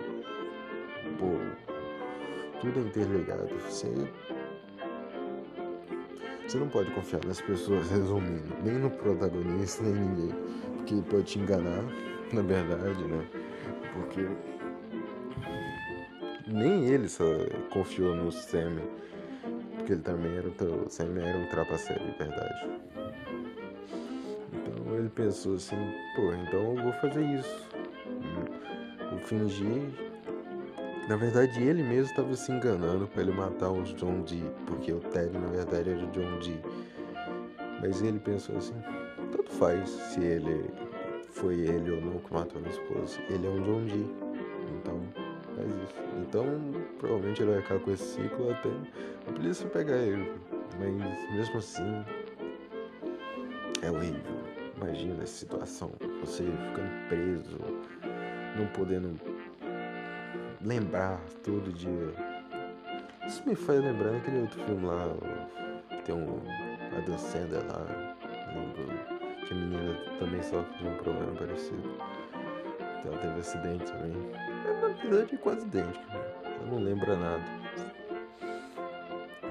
pô, 1.17 1.65
tudo 2.61 2.79
é 2.79 2.83
interligado. 2.83 3.47
Você, 3.67 3.93
você 6.47 6.57
não 6.57 6.69
pode 6.69 6.91
confiar 6.91 7.23
nas 7.25 7.41
pessoas, 7.41 7.89
resumindo, 7.89 8.55
nem 8.63 8.75
no 8.75 8.89
protagonista, 8.89 9.83
nem 9.83 9.93
ninguém, 9.93 10.35
porque 10.77 10.95
pode 11.09 11.23
te 11.23 11.39
enganar, 11.39 11.83
na 12.31 12.41
verdade, 12.41 13.03
né? 13.03 13.25
Porque 13.93 14.27
nem 16.47 16.85
ele 16.87 17.09
só 17.09 17.25
confiou 17.71 18.15
no 18.15 18.31
Sam, 18.31 18.77
porque 19.75 19.93
ele 19.93 20.01
também 20.01 20.37
era 20.37 20.47
o 20.47 20.89
Sam 20.89 21.17
era 21.19 21.37
um 21.37 21.47
trapaceiro, 21.49 22.03
de 22.03 22.17
verdade. 22.17 22.69
Então 24.53 24.95
ele 24.95 25.09
pensou 25.09 25.55
assim, 25.55 25.75
pô, 26.15 26.33
então 26.33 26.75
eu 26.75 26.83
vou 26.83 26.93
fazer 26.93 27.23
isso. 27.23 27.74
Fingir. 29.25 29.89
Na 31.07 31.15
verdade 31.15 31.61
ele 31.61 31.83
mesmo 31.83 32.09
estava 32.09 32.35
se 32.35 32.51
enganando 32.51 33.07
para 33.07 33.21
ele 33.21 33.31
matar 33.31 33.71
os 33.71 33.93
John 33.93 34.21
Dee, 34.21 34.43
porque 34.65 34.91
o 34.91 34.99
Ted 34.99 35.37
na 35.37 35.47
verdade 35.47 35.91
era 35.91 36.03
o 36.03 36.11
John 36.11 36.39
Dee. 36.39 36.59
Mas 37.81 38.01
ele 38.01 38.19
pensou 38.19 38.57
assim, 38.57 38.75
tanto 39.31 39.51
faz 39.51 39.89
se 39.89 40.23
ele 40.23 40.69
foi 41.29 41.59
ele 41.59 41.91
ou 41.91 42.01
não 42.01 42.19
que 42.19 42.33
matou 42.33 42.57
a 42.57 42.61
minha 42.61 42.73
esposa. 42.73 43.19
Ele 43.29 43.45
é 43.45 43.49
um 43.49 43.61
John 43.61 43.85
Dee. 43.85 44.15
Então 44.77 45.01
faz 45.55 45.69
isso. 45.69 46.03
Então 46.21 46.45
provavelmente 46.97 47.41
ele 47.41 47.51
vai 47.51 47.61
ficar 47.61 47.79
com 47.79 47.91
esse 47.91 48.03
ciclo 48.03 48.51
até 48.51 48.69
a 49.27 49.31
polícia 49.31 49.69
pegar 49.69 49.97
ele. 49.97 50.31
Mas 50.79 51.31
mesmo 51.31 51.57
assim 51.57 52.03
é 53.81 53.91
horrível. 53.91 54.35
Imagina 54.77 55.23
essa 55.23 55.33
situação. 55.33 55.91
Você 56.21 56.43
ficando 56.43 57.07
preso, 57.07 57.57
não 58.55 58.67
podendo 58.67 59.19
lembrar 60.61 61.19
todo 61.43 61.71
dia. 61.73 62.13
Isso 63.27 63.47
me 63.47 63.55
faz 63.55 63.79
lembrar 63.79 64.15
aquele 64.15 64.41
outro 64.41 64.63
filme 64.63 64.85
lá. 64.85 65.09
Tem 66.03 66.15
um 66.15 66.41
Adam 66.97 67.17
Sandler 67.17 67.63
lá. 67.67 67.85
Que 69.45 69.53
a 69.53 69.55
menina 69.55 69.95
também 70.19 70.41
sofre 70.41 70.77
de 70.77 70.87
um 70.87 70.95
problema 70.97 71.33
parecido. 71.33 71.95
Então 72.99 73.11
ela 73.11 73.21
teve 73.21 73.39
acidente 73.39 73.91
também. 73.91 74.13
É, 74.65 74.81
na 74.81 74.87
verdade 74.87 75.35
é 75.35 75.37
quase 75.37 75.65
idêntico. 75.65 76.05
Né? 76.07 76.31
Ela 76.45 76.65
não 76.71 76.79
lembra 76.79 77.15
nada. 77.15 77.43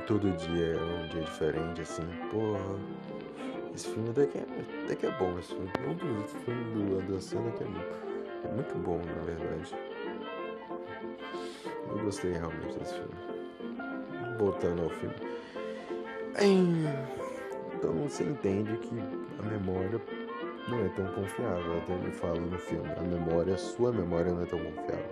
Todo 0.06 0.30
dia 0.36 0.66
é 0.66 0.82
um 0.82 1.08
dia 1.08 1.22
diferente, 1.22 1.80
assim, 1.80 2.02
porra 2.30 3.04
esse 3.74 3.88
filme 3.88 4.12
que 4.14 4.38
é, 4.38 4.94
que 4.94 5.06
é 5.06 5.10
bom. 5.18 5.36
Esse 5.38 5.48
filme. 5.48 5.70
Um 5.88 5.94
dos 5.94 6.32
filmes 6.44 6.90
do 6.90 6.98
Adam 7.00 7.20
Sandler 7.20 7.52
que 7.54 7.64
é, 7.64 7.66
é 8.44 8.52
muito 8.52 8.74
bom, 8.78 8.98
na 8.98 9.24
verdade. 9.24 9.74
Eu 11.88 11.98
gostei 11.98 12.32
realmente 12.32 12.78
desse 12.78 12.94
filme. 12.94 14.36
Voltando 14.38 14.82
ao 14.82 14.90
filme. 14.90 15.14
Então 17.74 17.92
você 17.94 18.24
entende 18.24 18.76
que 18.78 18.98
a 19.38 19.42
memória 19.42 20.00
não 20.68 20.84
é 20.84 20.88
tão 20.90 21.06
confiável. 21.14 21.78
Até 21.78 21.92
ele 21.94 22.10
fala 22.12 22.40
no 22.40 22.58
filme. 22.58 22.90
A 22.96 23.02
memória, 23.02 23.54
a 23.54 23.58
sua 23.58 23.92
memória 23.92 24.32
não 24.32 24.42
é 24.42 24.46
tão 24.46 24.58
confiável. 24.58 25.10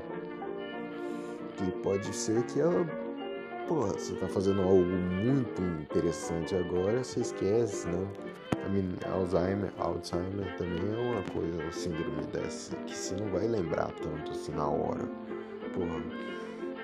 Que 1.56 1.70
pode 1.82 2.14
ser 2.14 2.42
que 2.46 2.60
ela 2.60 2.84
porra, 3.68 3.92
você 3.92 4.14
tá 4.14 4.28
fazendo 4.28 4.60
algo 4.62 4.84
muito 4.84 5.62
interessante 5.62 6.54
agora, 6.54 7.02
você 7.02 7.20
esquece, 7.20 7.88
né? 7.88 8.06
Alzheimer, 9.12 9.73
Alzheimer 9.78 10.57
também 10.57 10.95
é 10.95 11.12
uma 11.12 11.23
coisa, 11.33 11.62
a 11.64 11.73
síndrome 11.73 12.25
dessa, 12.33 12.76
que 12.76 12.97
você 12.97 13.16
não 13.16 13.26
vai 13.31 13.47
lembrar 13.47 13.90
tanto 14.02 14.31
assim 14.31 14.52
na 14.52 14.66
hora. 14.66 15.04
Porra, 15.75 16.00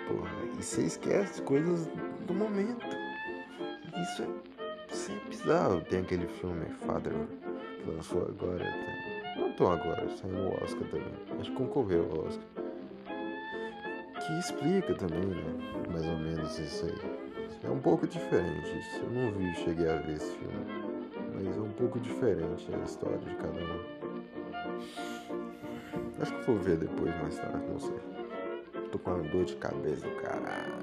porra, 0.08 0.30
e 0.58 0.62
você 0.62 0.82
esquece 0.82 1.40
coisas 1.42 1.88
do 2.26 2.34
momento. 2.34 2.84
Isso 4.02 4.22
é, 4.22 4.92
isso 4.92 5.12
é 5.12 5.28
bizarro. 5.28 5.80
Tem 5.82 6.00
aquele 6.00 6.26
filme 6.26 6.66
Father 6.86 7.12
que 7.82 7.90
lançou 7.90 8.22
agora, 8.22 8.64
tá? 8.64 9.40
não 9.40 9.52
tão 9.52 9.72
agora, 9.72 10.08
saiu 10.16 10.32
no 10.32 10.54
Oscar 10.62 10.88
também. 10.88 11.12
Acho 11.40 11.50
que 11.50 11.56
concorreu 11.56 12.10
ao 12.10 12.26
Oscar. 12.26 12.44
Que 14.26 14.38
explica 14.38 14.94
também, 14.94 15.24
né? 15.24 15.44
Mais 15.92 16.04
ou 16.04 16.16
menos 16.18 16.58
isso 16.58 16.86
aí. 16.86 17.28
É 17.64 17.70
um 17.70 17.80
pouco 17.80 18.06
diferente. 18.06 18.78
Isso. 18.78 19.00
Eu 19.02 19.10
não 19.10 19.32
vi, 19.32 19.54
cheguei 19.54 19.88
a 19.88 19.96
ver 19.96 20.16
esse 20.16 20.36
filme 20.36 20.77
pouco 21.78 22.00
diferente 22.00 22.68
a 22.74 22.84
história 22.84 23.18
de 23.18 23.34
cada 23.36 23.52
um. 23.52 23.80
Acho 26.20 26.34
que 26.34 26.42
vou 26.44 26.56
ver 26.58 26.76
depois, 26.76 27.16
mais 27.22 27.36
tarde, 27.38 27.64
não 27.68 27.78
sei. 27.78 27.96
Tô 28.90 28.98
com 28.98 29.12
uma 29.12 29.22
dor 29.28 29.44
de 29.44 29.54
cabeça 29.56 30.06
do 30.06 30.14
caralho. 30.16 30.74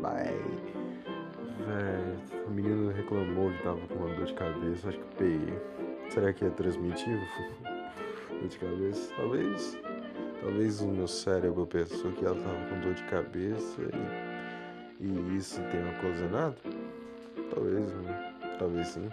Vai. 0.00 0.32
Véi, 1.66 2.44
o 2.46 2.50
menino 2.50 2.92
reclamou 2.92 3.50
que 3.50 3.62
tava 3.64 3.80
com 3.88 3.94
uma 3.94 4.14
dor 4.14 4.26
de 4.26 4.34
cabeça, 4.34 4.88
acho 4.88 4.98
que 4.98 5.16
peguei. 5.16 5.58
Será 6.10 6.32
que 6.32 6.44
é 6.44 6.50
transmitivo? 6.50 7.20
dor 8.30 8.48
de 8.48 8.58
cabeça? 8.58 9.12
Talvez. 9.16 9.78
Talvez 10.40 10.80
o 10.80 10.88
meu 10.88 11.08
cérebro 11.08 11.66
pensou 11.66 12.12
que 12.12 12.24
ela 12.24 12.36
tava 12.36 12.68
com 12.68 12.80
dor 12.80 12.94
de 12.94 13.02
cabeça 13.04 13.82
e, 15.00 15.04
e 15.04 15.36
isso 15.36 15.60
tenha 15.70 15.90
ocasionado? 15.98 16.56
Talvez, 17.52 17.92
né? 17.92 18.34
talvez 18.58 18.88
sim. 18.88 19.08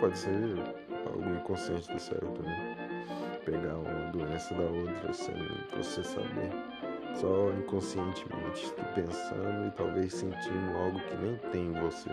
Pode 0.00 0.16
ser 0.16 0.32
algo 1.06 1.34
inconsciente 1.34 1.92
do 1.92 1.98
cérebro 1.98 2.30
também. 2.32 2.76
Pegar 3.44 3.74
uma 3.76 4.10
doença 4.12 4.54
da 4.54 4.62
outra 4.62 5.12
sem 5.12 5.34
você 5.76 6.04
saber. 6.04 6.50
Só 7.16 7.50
inconscientemente 7.50 8.72
pensando 8.94 9.66
e 9.66 9.70
talvez 9.72 10.14
sentindo 10.14 10.76
algo 10.76 11.00
que 11.00 11.16
nem 11.16 11.36
tem 11.50 11.66
em 11.66 11.72
você. 11.72 12.10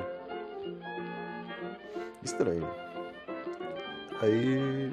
Estranho. 2.23 2.67
Aí 4.21 4.91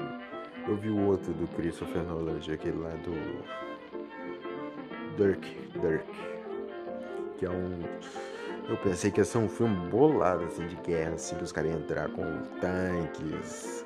eu 0.69 0.77
vi 0.77 0.91
o 0.91 1.07
outro 1.07 1.33
do 1.33 1.47
Christopher 1.57 2.03
Nolan, 2.03 2.37
aquele 2.37 2.79
lá 2.79 2.91
do 2.91 3.13
Dirk, 5.17 5.49
Dirk, 5.81 6.07
que 7.39 7.47
é 7.47 7.51
um 7.51 7.81
Eu 8.69 8.77
pensei 8.77 9.11
que 9.11 9.21
ia 9.21 9.25
ser 9.25 9.39
um 9.39 9.49
filme 9.49 9.75
bolado, 9.91 10.45
assim, 10.45 10.67
de 10.67 10.77
guerra, 10.77 11.15
assim, 11.15 11.37
que 11.37 11.43
os 11.43 11.53
caras 11.53 11.71
iam 11.71 11.81
entrar 11.81 12.09
com 12.11 12.25
tanques, 12.61 13.85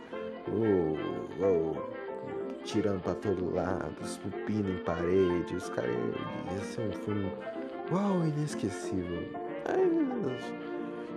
oh, 0.48 0.96
oh, 1.42 2.62
tirando 2.62 3.00
pra 3.02 3.14
todo 3.14 3.54
lado, 3.54 3.94
esculpindo 4.02 4.70
em 4.70 4.78
parede, 4.84 5.56
os 5.56 5.68
caras 5.70 5.90
ia 6.52 6.60
ser 6.60 6.82
um 6.82 6.92
filme, 6.92 7.32
uau, 7.90 8.24
inesquecível. 8.26 9.22
Aí, 9.64 10.38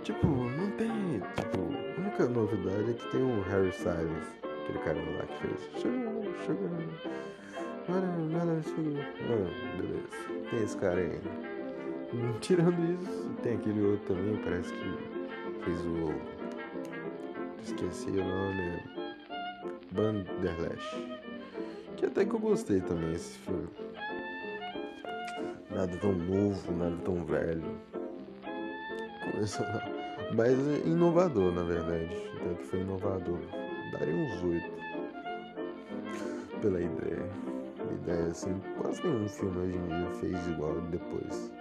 tipo, 0.02 0.26
não 0.26 0.70
tem, 0.72 1.20
tipo, 1.36 1.58
a 1.58 2.00
única 2.00 2.26
novidade 2.28 2.90
é 2.90 2.94
que 2.94 3.10
tem 3.10 3.22
o 3.22 3.42
Harry 3.42 3.68
Styles, 3.68 4.26
aquele 4.64 4.78
cara 4.78 4.98
lá 4.98 5.26
que 5.26 5.46
fez 5.46 5.82
Sugar, 5.82 6.12
Sugar, 6.46 6.80
nada, 7.88 8.06
nada, 8.30 8.62
Sugar, 8.62 9.06
ah, 9.20 9.76
beleza, 9.76 10.50
tem 10.50 10.62
esse 10.62 10.76
cara 10.78 11.00
aí. 11.00 11.49
Tirando 12.40 12.82
isso, 12.92 13.28
tem 13.40 13.54
aquele 13.54 13.82
outro 13.82 14.14
também, 14.14 14.36
parece 14.42 14.72
que 14.72 15.64
fez 15.64 15.80
o. 15.86 16.12
Esqueci 17.62 18.10
o 18.10 18.24
nome. 18.24 18.82
Banderlash. 19.92 20.96
Que 21.96 22.06
até 22.06 22.24
que 22.24 22.34
eu 22.34 22.40
gostei 22.40 22.80
também 22.80 23.12
esse 23.12 23.38
filme. 23.38 23.68
Nada 25.70 25.96
tão 25.98 26.12
novo, 26.12 26.72
nada 26.72 26.96
tão 27.04 27.24
velho. 27.24 27.78
Começou 29.30 29.66
Mas 30.34 30.58
inovador, 30.84 31.52
na 31.52 31.62
verdade. 31.62 32.10
Até 32.40 32.54
que 32.54 32.64
foi 32.64 32.80
inovador. 32.80 33.38
Daria 33.92 34.14
uns 34.14 34.42
oito. 34.42 34.70
Pela 36.60 36.80
ideia. 36.80 37.30
Ideia 38.02 38.26
assim, 38.26 38.60
quase 38.80 39.06
nenhum 39.06 39.28
filme 39.28 39.58
hoje 39.58 39.76
em 39.76 39.86
dia 39.86 40.10
fez 40.20 40.48
igual 40.48 40.80
depois 40.90 41.59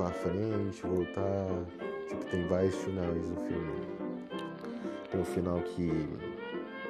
pra 0.00 0.10
frente, 0.10 0.80
voltar. 0.82 1.46
Tipo, 2.08 2.24
tem 2.24 2.46
vários 2.46 2.74
finais 2.76 3.28
no 3.28 3.36
filme. 3.36 3.80
Tem 5.10 5.20
um 5.20 5.24
final 5.24 5.60
que, 5.60 6.08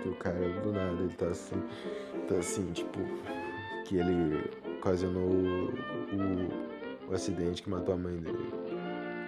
que 0.03 0.09
o 0.09 0.15
cara 0.15 0.39
do 0.63 0.73
nada 0.73 1.03
ele 1.03 1.15
tá 1.15 1.27
assim, 1.27 1.61
tá 2.29 2.37
assim, 2.37 2.71
tipo, 2.73 3.01
que 3.85 3.97
ele 3.97 4.49
ocasionou 4.79 5.29
o, 5.29 5.71
o, 6.15 7.11
o 7.11 7.15
acidente 7.15 7.63
que 7.63 7.71
matou 7.71 7.95
a 7.95 7.97
mãe 7.97 8.17
dele 8.17 8.51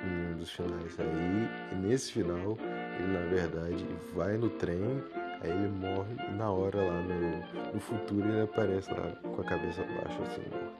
em 0.04 0.34
um 0.34 0.36
dos 0.36 0.50
finais. 0.50 0.96
Aí, 0.98 1.76
nesse 1.76 2.12
final, 2.12 2.56
ele 2.98 3.12
na 3.12 3.26
verdade 3.26 3.84
vai 4.14 4.36
no 4.36 4.48
trem, 4.48 5.02
aí 5.40 5.50
ele 5.50 5.68
morre 5.68 6.14
e 6.28 6.32
na 6.36 6.50
hora 6.50 6.78
lá 6.78 7.02
no, 7.02 7.74
no 7.74 7.80
futuro 7.80 8.28
ele 8.28 8.42
aparece 8.42 8.92
lá 8.92 9.12
com 9.22 9.40
a 9.40 9.44
cabeça 9.44 9.82
baixa 9.82 10.22
assim. 10.22 10.71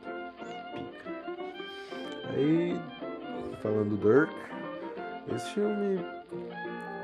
Aí, 2.34 2.80
falando 3.62 3.94
do 3.94 3.96
Dirk, 3.98 4.32
esse 5.34 5.50
filme 5.50 6.00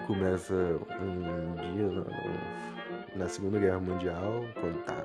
começa 0.06 0.54
um 1.02 1.54
dia 1.54 2.04
na, 3.14 3.28
Segunda 3.28 3.58
Guerra 3.58 3.78
Mundial, 3.78 4.44
quando 4.58 4.82
tá 4.84 5.04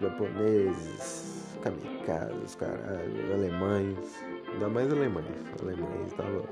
japoneses, 0.00 1.58
kamikazes, 1.60 2.54
caralho, 2.54 3.34
alemães, 3.34 4.24
ainda 4.52 4.68
mais 4.68 4.92
alemães, 4.92 5.26
alemães 5.60 6.12
tava. 6.12 6.44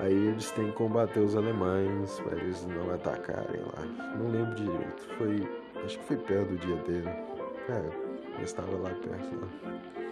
Aí 0.00 0.12
eles 0.12 0.50
têm 0.50 0.66
que 0.66 0.72
combater 0.72 1.20
os 1.20 1.34
alemães 1.34 2.20
para 2.20 2.36
eles 2.36 2.66
não 2.66 2.92
atacarem 2.92 3.62
lá. 3.62 3.86
Não 4.18 4.28
lembro 4.30 4.54
direito. 4.54 5.08
Foi. 5.16 5.48
Acho 5.82 5.98
que 5.98 6.04
foi 6.04 6.16
perto 6.18 6.50
do 6.50 6.58
dia 6.58 6.76
dele. 6.76 7.08
É, 7.08 8.38
eu 8.38 8.44
estava 8.44 8.76
lá 8.76 8.90
perto. 8.90 9.34
Né? 9.34 10.03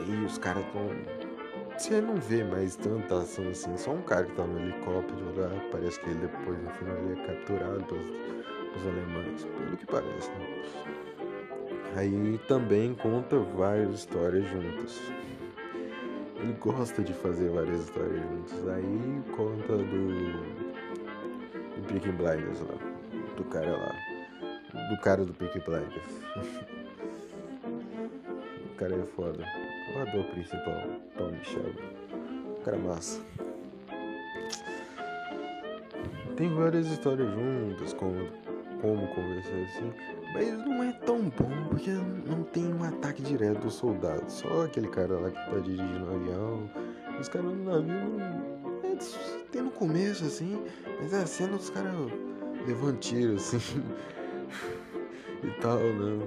Aí 0.00 0.24
os 0.24 0.38
caras 0.38 0.64
tão. 0.72 0.88
Você 1.76 2.00
não 2.00 2.16
vê 2.16 2.44
mais 2.44 2.76
tanta 2.76 3.18
ação 3.18 3.48
assim, 3.48 3.76
só 3.76 3.92
um 3.92 4.02
cara 4.02 4.24
que 4.26 4.32
tá 4.34 4.44
no 4.44 4.58
helicóptero 4.58 5.34
lá, 5.36 5.48
parece 5.70 5.98
que 6.00 6.10
ele 6.10 6.20
depois 6.20 6.62
no 6.62 6.70
final 6.70 6.96
ele 6.98 7.20
é 7.20 7.26
capturado 7.26 7.84
pelos, 7.84 8.06
pelos 8.06 8.86
alemães, 8.86 9.44
pelo 9.44 9.76
que 9.78 9.86
parece, 9.86 10.30
né? 10.32 10.62
Aí 11.96 12.38
também 12.46 12.94
conta 12.94 13.38
várias 13.38 13.94
histórias 13.94 14.46
juntas. 14.48 15.00
Ele 16.36 16.52
gosta 16.54 17.02
de 17.02 17.12
fazer 17.12 17.50
várias 17.50 17.80
histórias 17.80 18.22
juntas. 18.22 18.68
Aí 18.68 19.22
conta 19.36 19.76
do. 19.76 20.32
do 21.76 21.82
Peaky 21.88 22.12
Blinders 22.12 22.60
lá. 22.60 22.74
Do 23.36 23.44
cara 23.44 23.76
lá. 23.76 23.94
Do 24.88 25.00
cara 25.00 25.24
do 25.24 25.34
Peaky 25.34 25.60
Blinders. 25.60 26.22
o 28.64 28.74
cara 28.76 28.94
é 28.94 29.06
foda. 29.06 29.44
O 29.94 29.98
ator 29.98 30.24
principal, 30.26 30.88
Tom 31.16 31.30
Michel. 31.32 31.74
Cara 32.64 32.78
massa. 32.78 33.20
Tem 36.36 36.54
várias 36.54 36.86
histórias 36.86 37.28
juntas, 37.28 37.92
como, 37.94 38.28
como 38.80 39.08
conversar 39.08 39.56
assim, 39.56 39.92
mas 40.32 40.58
não 40.58 40.82
é 40.84 40.92
tão 40.92 41.22
bom 41.22 41.68
porque 41.68 41.90
não 41.90 42.44
tem 42.44 42.72
um 42.72 42.84
ataque 42.84 43.20
direto 43.20 43.62
dos 43.62 43.74
soldados. 43.74 44.32
Só 44.34 44.64
aquele 44.64 44.88
cara 44.88 45.18
lá 45.18 45.28
que 45.28 45.50
tá 45.50 45.58
dirigindo 45.58 46.06
o 46.06 46.14
avião. 46.14 46.70
Os 47.18 47.28
caras 47.28 47.52
no 47.52 47.64
navio 47.64 48.20
é, 48.84 48.96
tem 49.50 49.62
no 49.62 49.70
começo 49.72 50.24
assim, 50.24 50.62
mas 51.00 51.12
é 51.12 51.22
a 51.22 51.26
cena 51.26 51.56
dos 51.56 51.68
caras 51.68 51.92
levando 52.64 52.98
tiro 53.00 53.34
assim 53.34 53.58
e 55.42 55.50
tal, 55.60 55.78
né? 55.78 56.18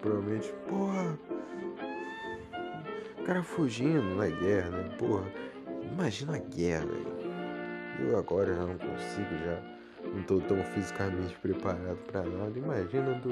Provavelmente, 0.00 0.52
porra 0.66 1.18
cara 3.28 3.42
fugindo 3.42 4.16
na 4.16 4.26
guerra, 4.26 4.70
né? 4.70 4.88
Porra, 4.96 5.30
imagina 5.82 6.36
a 6.36 6.38
guerra. 6.38 6.86
Eu 8.00 8.18
agora 8.18 8.54
já 8.54 8.64
não 8.64 8.78
consigo, 8.78 9.28
já 9.44 9.60
não 10.02 10.22
tô 10.22 10.40
tão 10.40 10.64
fisicamente 10.64 11.36
preparado 11.40 11.98
para 12.10 12.22
nada. 12.22 12.58
Imagina 12.58 13.14
do 13.16 13.28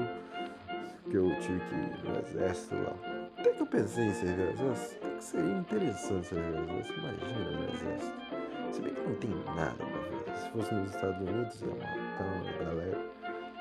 que 1.09 1.15
eu 1.15 1.27
tive 1.39 1.59
que 1.61 1.73
ir 1.73 2.03
no 2.03 2.19
exército 2.19 2.75
lá. 2.75 2.95
Até 3.39 3.51
que 3.53 3.61
eu 3.63 3.65
pensei 3.65 4.05
em 4.05 4.13
servir 4.13 4.43
no 4.43 4.51
exército, 4.51 4.97
até 5.03 5.15
que 5.15 5.23
seria 5.23 5.57
interessante 5.57 6.27
servir 6.27 6.51
no 6.51 6.79
exército. 6.79 6.99
Imagina 6.99 7.51
no 7.51 7.73
exército. 7.73 8.17
Se 8.71 8.81
bem 8.81 8.93
que 8.93 9.01
não 9.01 9.15
tem 9.15 9.31
nada 9.55 9.77
pra 9.77 9.85
ver. 9.87 10.37
Se 10.37 10.49
fosse 10.51 10.75
nos 10.75 10.93
Estados 10.93 11.27
Unidos, 11.27 11.61
ia 11.61 11.67
matar 11.69 12.43
uma 12.43 12.65
galera. 12.65 13.11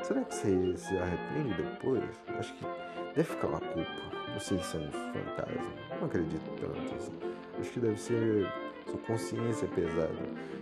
Será 0.03 0.23
que 0.23 0.35
você 0.35 0.77
se 0.77 0.99
arrepende 0.99 1.63
depois? 1.63 2.05
Acho 2.39 2.53
que 2.57 2.67
deve 3.15 3.25
ficar 3.25 3.47
uma 3.47 3.61
culpa. 3.61 4.26
Se 4.39 4.59
são 4.59 4.81
fantasmas. 4.93 5.67
Não 5.99 6.07
acredito 6.07 6.51
tanto 6.61 6.95
assim. 6.95 7.13
Acho 7.59 7.71
que 7.71 7.81
deve 7.81 7.99
ser 7.99 8.47
sua 8.87 8.99
consciência 8.99 9.67
pesada 9.69 10.13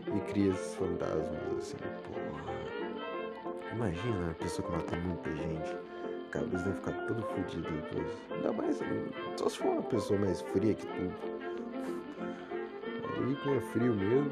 e 0.06 0.20
cria 0.32 0.52
esses 0.52 0.74
fantasmas 0.76 1.38
assim. 1.58 1.76
Porra. 2.04 2.54
Imagina 3.74 4.30
a 4.30 4.34
pessoa 4.34 4.66
que 4.66 4.76
mata 4.76 4.96
muita 4.96 5.30
gente. 5.32 5.76
A 6.28 6.30
cabeça 6.30 6.64
deve 6.64 6.76
ficar 6.76 6.92
todo 7.06 7.22
fodido 7.22 7.68
depois. 7.68 8.06
Ainda 8.30 8.52
mais 8.52 8.80
só 9.37 9.48
se 9.48 9.58
for 9.58 9.66
uma 9.66 9.82
pessoa 9.82 10.20
mais 10.20 10.40
fria 10.40 10.74
que 10.74 10.87
tudo. 10.87 11.14
Aí 13.18 13.37
quem 13.42 13.56
é 13.56 13.60
frio 13.60 13.94
mesmo, 13.94 14.30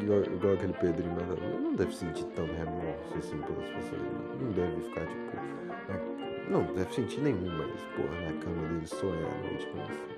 igual, 0.00 0.22
igual 0.22 0.54
aquele 0.54 0.72
Pedrinho 0.72 1.16
não 1.62 1.74
deve 1.74 1.94
sentir 1.94 2.24
tanto 2.34 2.52
remorso 2.54 3.18
assim 3.18 3.38
pelas 3.42 3.68
pessoas. 3.68 4.00
Não, 4.00 4.46
não 4.46 4.52
deve 4.52 4.80
ficar 4.80 5.06
tipo. 5.06 6.17
Não, 6.50 6.62
deve 6.74 6.94
sentir 6.94 7.20
nenhum, 7.20 7.46
mas, 7.46 7.80
porra, 7.94 8.20
na 8.22 8.32
cama 8.40 8.68
dele 8.68 8.86
sonha 8.86 9.26
à 9.26 9.42
noite 9.42 9.66
com 9.66 9.78
isso. 9.92 10.08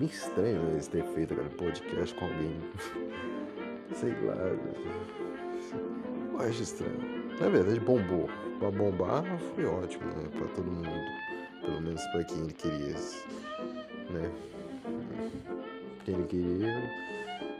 É 0.00 0.04
estranho 0.04 0.62
né, 0.62 0.72
eles 0.72 0.88
terem 0.88 1.06
feito 1.14 1.32
aquele 1.32 1.48
podcast 1.50 2.14
com 2.14 2.26
alguém. 2.26 2.60
Sei 3.94 4.10
lá. 4.24 4.34
Eu 6.32 6.40
acho 6.40 6.62
estranho. 6.62 6.98
Na 7.40 7.48
verdade, 7.48 7.80
bombou. 7.80 8.28
Pra 8.58 8.70
bombar 8.70 9.24
foi 9.54 9.64
ótimo, 9.64 10.04
né? 10.06 10.28
Pra 10.36 10.46
todo 10.48 10.70
mundo. 10.70 10.88
Pelo 11.60 11.80
menos 11.80 12.02
pra 12.08 12.24
quem 12.24 12.38
ele 12.38 12.52
queria. 12.52 12.94
Né? 14.10 14.30
Quem 16.04 16.14
ele 16.14 16.24
queria. 16.24 17.06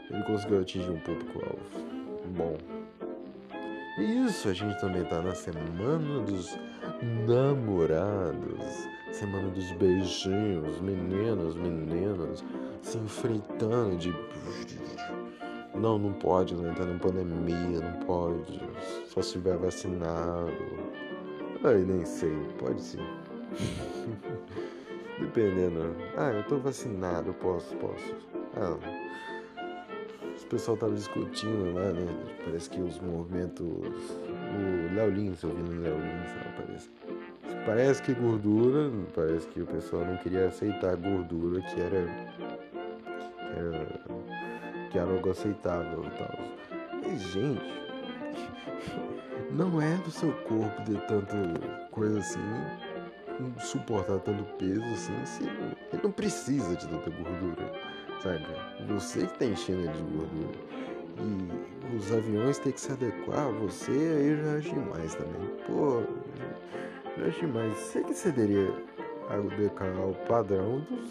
Ele 0.09 0.23
conseguiu 0.23 0.61
atingir 0.61 0.91
um 0.91 0.99
público-alvo. 0.99 1.59
Bom. 2.35 2.57
E 3.97 4.25
isso, 4.27 4.47
a 4.47 4.53
gente 4.53 4.79
também 4.79 5.03
tá 5.05 5.21
na 5.21 5.33
semana 5.33 6.21
dos 6.21 6.55
namorados, 7.01 8.87
semana 9.11 9.49
dos 9.49 9.71
beijinhos, 9.73 10.79
meninos, 10.81 11.55
meninas, 11.55 12.43
se 12.81 12.97
enfrentando 12.97 13.97
de. 13.97 14.13
Não, 15.75 15.99
não 15.99 16.13
pode, 16.13 16.55
não 16.55 16.69
entrar 16.69 16.85
na 16.85 16.97
pandemia, 16.97 17.79
não 17.79 18.05
pode. 18.05 18.61
Só 19.07 19.21
se 19.21 19.33
tiver 19.33 19.57
vacinado. 19.57 20.51
Ai, 21.63 21.83
nem 21.83 22.05
sei, 22.05 22.35
pode 22.59 22.81
sim. 22.81 22.97
Dependendo. 25.19 25.95
Ah, 26.15 26.31
eu 26.31 26.43
tô 26.43 26.57
vacinado, 26.57 27.33
posso, 27.35 27.75
posso. 27.77 28.15
Ah, 28.55 28.77
o 30.41 30.45
pessoal 30.47 30.77
tava 30.77 30.93
discutindo 30.93 31.73
lá, 31.73 31.91
né? 31.91 32.07
Parece 32.45 32.69
que 32.69 32.79
os 32.79 32.99
movimentos. 33.01 33.67
O 34.47 34.95
Léo 34.95 35.09
Lins, 35.09 35.43
ouvindo 35.43 35.71
o 35.71 35.81
Léo 35.81 35.95
Lins 35.95 36.35
lá, 36.35 36.53
parece. 36.55 36.89
parece 37.65 38.01
que 38.01 38.13
gordura, 38.13 38.91
parece 39.13 39.47
que 39.47 39.61
o 39.61 39.65
pessoal 39.65 40.05
não 40.05 40.17
queria 40.17 40.47
aceitar 40.47 40.95
gordura 40.95 41.61
que 41.61 41.81
era, 41.81 42.05
que 43.37 43.59
era, 43.59 44.89
que 44.91 44.97
era 44.97 45.11
algo 45.11 45.29
aceitável 45.29 46.03
e 46.05 46.09
tal. 46.17 46.39
Mas, 47.03 47.21
gente, 47.21 47.61
não 49.51 49.81
é 49.81 49.95
do 49.97 50.11
seu 50.11 50.31
corpo 50.43 50.83
ter 50.85 50.99
tanta 51.07 51.87
coisa 51.91 52.19
assim, 52.19 52.39
suportar 53.59 54.19
tanto 54.19 54.43
peso 54.55 54.83
assim, 54.93 55.25
se 55.25 55.43
ele 55.43 56.01
não 56.03 56.11
precisa 56.11 56.75
de 56.75 56.87
tanta 56.87 57.09
gordura, 57.09 57.71
sabe? 58.21 58.45
Você 58.87 59.25
que 59.25 59.39
tá 59.39 59.45
enchendo 59.45 59.81
ele 59.81 59.93
de 59.93 60.03
gordura. 60.03 60.96
E 61.19 61.95
os 61.95 62.11
aviões 62.13 62.59
têm 62.59 62.71
que 62.71 62.81
se 62.81 62.91
adequar 62.91 63.47
a 63.47 63.51
você, 63.51 63.91
aí 63.91 64.37
já 64.43 64.57
acho 64.57 64.69
demais 64.73 65.15
também. 65.15 65.47
Pô, 65.65 66.03
já 67.17 67.27
acho 67.27 67.39
demais. 67.39 67.73
Você 67.73 68.03
que 68.03 68.13
cederia 68.13 68.71
adequar 69.29 69.95
ao 69.97 70.13
padrão 70.27 70.79
dos, 70.89 71.09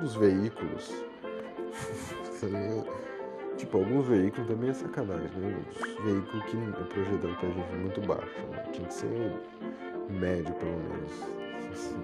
dos 0.00 0.14
veículos. 0.14 1.04
tipo, 3.56 3.78
alguns 3.78 4.06
veículos 4.06 4.48
também 4.48 4.70
é 4.70 4.74
sacanagem, 4.74 5.30
né? 5.36 5.56
Os 5.70 6.04
veículos 6.04 6.44
que 6.46 6.56
é 6.56 6.84
projetado 6.84 7.34
pra 7.36 7.48
gente 7.48 7.74
muito 7.76 8.00
baixo, 8.00 8.40
né? 8.50 8.64
Tinha 8.72 8.88
que 8.88 8.94
ser 8.94 9.32
médio 10.10 10.54
pelo 10.54 10.72
menos. 10.72 11.94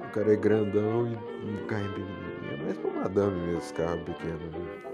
O 0.00 0.12
cara 0.12 0.32
é 0.32 0.36
grandão 0.36 1.08
e 1.08 1.14
o 1.14 1.66
carro 1.66 1.84
é. 1.84 2.34
É 2.52 2.56
mais 2.62 2.76
pra 2.76 2.90
madame 2.90 3.40
mesmo, 3.40 3.58
os 3.58 3.72
carros 3.72 4.02
pequenos, 4.02 4.52
né? 4.52 4.93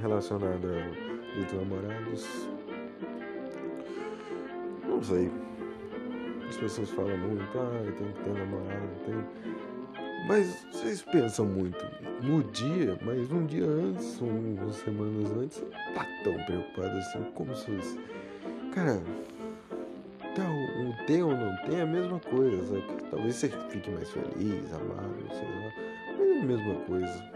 Relacionada 0.00 0.68
a 0.68 1.38
dos 1.38 1.52
namorados. 1.52 2.48
Não 4.86 5.02
sei. 5.02 5.30
As 6.48 6.56
pessoas 6.56 6.90
falam 6.90 7.16
muito, 7.16 7.42
ah, 7.58 7.92
tem 7.98 8.12
que 8.12 8.22
ter 8.22 8.38
namorado, 8.38 8.88
tem. 9.06 9.24
Mas 10.26 10.66
vocês 10.70 11.02
pensam 11.02 11.46
muito 11.46 11.84
no 12.22 12.44
dia, 12.44 12.96
mas 13.02 13.30
um 13.32 13.44
dia 13.46 13.64
antes, 13.64 14.20
umas 14.20 14.76
semanas 14.76 15.30
antes, 15.32 15.58
você 15.58 15.64
não 15.64 15.94
tá 15.94 16.06
tão 16.22 16.44
preocupado 16.44 16.98
assim 16.98 17.24
como 17.34 17.56
se 17.56 17.64
fosse. 17.64 18.00
Cara, 18.74 19.02
tá, 20.34 20.42
o 20.48 21.06
ter 21.06 21.22
ou 21.22 21.36
não 21.36 21.56
ter 21.64 21.76
é 21.76 21.80
a 21.82 21.86
mesma 21.86 22.20
coisa, 22.20 22.64
sabe? 22.64 22.84
Talvez 23.10 23.34
você 23.34 23.48
fique 23.70 23.90
mais 23.90 24.10
feliz, 24.10 24.72
amado, 24.72 25.28
sei 25.30 25.48
lá, 25.48 25.72
mas 26.18 26.28
é 26.28 26.40
a 26.40 26.44
mesma 26.44 26.74
coisa. 26.86 27.32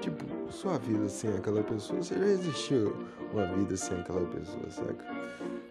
Tipo, 0.00 0.41
sua 0.52 0.78
vida 0.78 1.08
sem 1.08 1.34
aquela 1.34 1.62
pessoa, 1.62 2.02
você 2.02 2.14
já 2.14 2.26
existiu 2.26 2.94
uma 3.32 3.46
vida 3.46 3.76
sem 3.76 3.98
aquela 3.98 4.24
pessoa, 4.26 4.70
saca? 4.70 5.04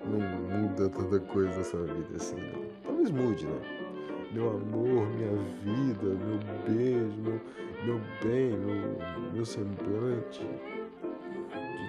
Não 0.03 0.19
muda 0.19 0.89
tanta 0.89 1.19
coisa 1.19 1.57
na 1.57 1.63
sua 1.63 1.85
vida 1.85 2.15
assim, 2.15 2.35
não. 2.35 2.65
Talvez 2.83 3.11
mude, 3.11 3.45
né? 3.45 3.61
Meu 4.33 4.49
amor, 4.49 5.07
minha 5.11 5.35
vida, 5.61 6.07
meu 6.07 6.39
beijo, 6.65 7.17
meu, 7.21 7.39
meu 7.85 8.01
bem, 8.23 8.57
meu, 8.57 8.97
meu 9.33 9.45
semblante. 9.45 10.47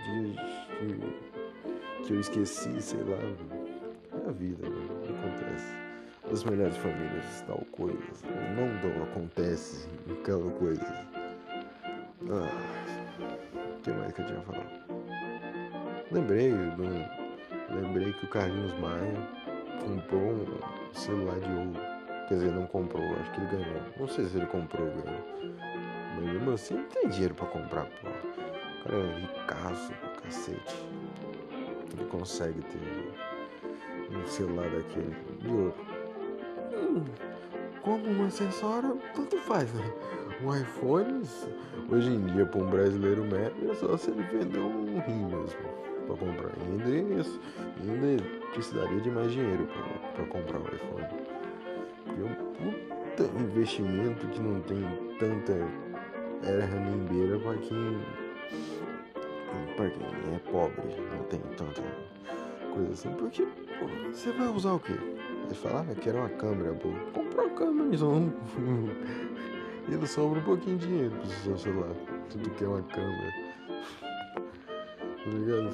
De 0.05 0.33
dias 0.33 0.39
que, 0.79 2.05
que 2.05 2.13
eu 2.13 2.21
esqueci, 2.21 2.83
sei 2.83 3.01
lá. 3.05 3.19
É 4.25 4.29
a 4.29 4.33
vida, 4.33 4.69
né? 4.69 4.89
Acontece. 5.09 5.75
As 6.31 6.45
melhores 6.45 6.77
famílias, 6.77 7.43
tal 7.47 7.65
coisa. 7.73 7.99
Não, 8.57 8.91
não 8.91 9.05
acontece 9.05 9.89
aquela 10.11 10.51
coisa. 10.53 10.83
Ah, 12.31 12.72
que 13.83 13.91
mais 13.91 14.13
que 14.13 14.23
eu 14.23 14.27
tinha 14.27 14.41
falado? 14.43 14.71
Lembrei 16.11 16.51
do, 16.51 17.75
lembrei 17.75 18.13
que 18.13 18.25
o 18.25 18.29
Carlinhos 18.29 18.73
Maia 18.79 19.15
comprou 19.81 20.21
um 20.21 20.95
celular 20.95 21.39
de 21.41 21.51
ouro. 21.51 21.93
Quer 22.29 22.35
dizer, 22.35 22.53
não 22.53 22.67
comprou, 22.67 23.03
acho 23.21 23.33
que 23.33 23.41
ele 23.41 23.51
ganhou. 23.51 23.83
Não 23.99 24.09
sei 24.09 24.25
se 24.27 24.37
ele 24.37 24.47
comprou 24.47 24.87
ou 24.87 25.03
ganhou. 25.03 25.21
Mas 26.15 26.25
mesmo 26.25 26.53
assim 26.53 26.75
não 26.75 26.85
tem 26.85 27.09
dinheiro 27.09 27.35
pra 27.35 27.47
comprar, 27.47 27.87
pô. 27.87 28.09
O 28.09 28.85
cara 28.85 28.97
é 28.97 29.19
ricaço 29.21 29.93
cacete. 30.23 30.87
Ele 31.93 32.09
consegue 32.09 32.61
ter 32.63 34.17
um 34.17 34.27
celular 34.27 34.69
daquele 34.71 35.17
de 35.41 35.49
ouro. 35.49 35.75
Hum, 36.73 37.05
como 37.83 38.09
um 38.09 38.27
acessório, 38.27 39.01
tanto 39.15 39.37
faz, 39.39 39.73
né? 39.73 39.93
Um 40.43 40.57
iPhone, 40.57 41.23
hoje 41.89 42.11
em 42.11 42.27
dia, 42.27 42.45
para 42.45 42.61
um 42.61 42.69
brasileiro 42.69 43.23
médio, 43.23 43.71
é 43.71 43.75
só 43.77 43.97
se 43.97 44.11
ele 44.11 44.25
vender 44.25 44.59
um 44.59 44.99
rim 44.99 45.27
mesmo 45.27 45.47
para 46.07 46.17
comprar. 46.17 46.51
Ainda, 46.67 47.21
isso, 47.21 47.41
ainda 47.81 48.25
precisaria 48.53 49.01
de 49.01 49.11
mais 49.11 49.31
dinheiro 49.31 49.69
para 50.17 50.25
comprar 50.27 50.59
um 50.59 50.65
iPhone. 50.65 51.07
É 52.09 52.25
um 52.25 52.35
puta 52.55 53.23
investimento 53.41 54.27
que 54.27 54.41
não 54.41 54.61
tem 54.63 54.83
tanta 55.21 55.53
erra 56.45 56.81
nem 56.81 57.07
beira 57.07 57.39
para 57.39 57.59
quem, 57.59 58.01
pra 59.77 59.91
quem 59.91 60.35
é 60.35 60.39
pobre, 60.51 60.97
não 61.17 61.23
tem 61.25 61.41
tanta 61.57 61.83
coisa 62.75 62.93
assim. 62.93 63.13
Porque 63.15 63.45
pô, 63.45 64.11
você 64.11 64.33
vai 64.33 64.49
usar 64.49 64.73
o 64.73 64.81
quê? 64.81 64.95
Vai 65.45 65.55
falar, 65.55 65.87
ah, 65.89 65.95
quero 65.95 66.19
uma 66.19 66.29
câmera 66.31 66.73
boa. 66.73 66.99
Comprar 67.13 67.45
uma 67.45 67.55
câmera, 67.55 67.95
então. 67.95 68.33
E 69.89 69.95
ainda 69.95 70.07
sobra 70.07 70.39
um 70.39 70.45
pouquinho 70.45 70.79
de 70.79 70.87
dinheiro 70.87 71.17
pro 71.17 71.27
seu 71.29 71.59
celular. 71.59 71.95
Tudo 72.31 72.51
que 72.51 72.65
é 72.65 72.69
uma 72.69 72.83
câmera. 72.83 73.33
Tá 75.25 75.31
ligado? 75.31 75.71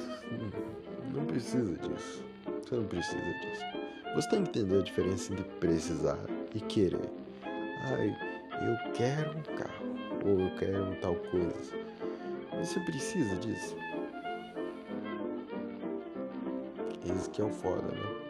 Não 1.13 1.25
precisa 1.25 1.75
disso. 1.77 2.23
Você 2.63 2.75
não 2.75 2.85
precisa 2.85 3.21
disso. 3.21 3.65
Você 4.15 4.29
tem 4.29 4.43
que 4.43 4.59
entender 4.59 4.79
a 4.79 4.83
diferença 4.83 5.33
entre 5.33 5.45
precisar 5.59 6.19
e 6.53 6.59
querer. 6.61 7.09
Ai, 7.43 8.15
eu 8.61 8.93
quero 8.93 9.37
um 9.37 9.43
carro. 9.55 9.85
Ou 10.25 10.39
eu 10.39 10.55
quero 10.57 10.95
tal 11.01 11.15
coisa. 11.15 11.77
Você 12.59 12.79
precisa 12.81 13.35
disso. 13.37 13.75
Esse 17.05 17.29
que 17.29 17.41
é 17.41 17.45
o 17.45 17.49
foda, 17.49 17.87
né? 17.87 18.28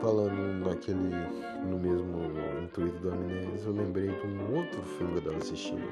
Falando 0.00 0.64
naquele 0.64 1.10
no 1.66 1.78
mesmo 1.78 2.22
intuito 2.62 2.98
do 2.98 3.10
Amnésia, 3.10 3.66
eu 3.66 3.72
lembrei 3.72 4.08
de 4.08 4.26
um 4.26 4.56
outro 4.56 4.82
filme 4.82 5.12
que 5.12 5.18
eu 5.18 5.18
estava 5.18 5.36
assistindo. 5.38 5.88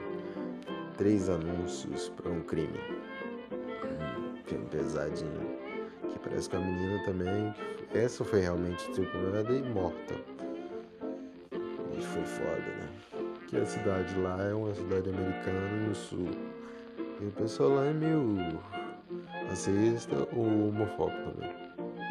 Três 0.97 1.29
anúncios 1.29 2.09
para 2.11 2.31
um 2.31 2.41
crime. 2.41 2.81
Um 3.53 4.45
filme 4.45 4.67
pesadinho. 4.67 5.57
Que 6.09 6.19
parece 6.21 6.49
que 6.49 6.57
a 6.57 6.61
menina 6.61 7.05
também. 7.05 7.55
Essa 7.93 8.25
foi 8.25 8.41
realmente 8.41 8.79
estuprada 8.91 9.53
e 9.53 9.63
morta. 9.63 10.15
E 11.53 12.01
foi 12.01 12.25
foda, 12.25 12.57
né? 12.57 12.89
Que 13.49 13.57
a 13.59 13.67
cidade 13.67 14.19
lá 14.21 14.43
é 14.43 14.55
uma 14.55 14.75
cidade 14.75 15.09
americana 15.09 15.89
no 15.89 15.95
sul. 15.95 16.31
E 17.21 17.25
o 17.25 17.31
pessoal 17.33 17.71
lá 17.71 17.87
é 17.87 17.93
meio 17.93 18.37
racista 19.49 20.17
ou 20.35 20.69
homofóbico 20.69 21.31
também. 21.31 21.55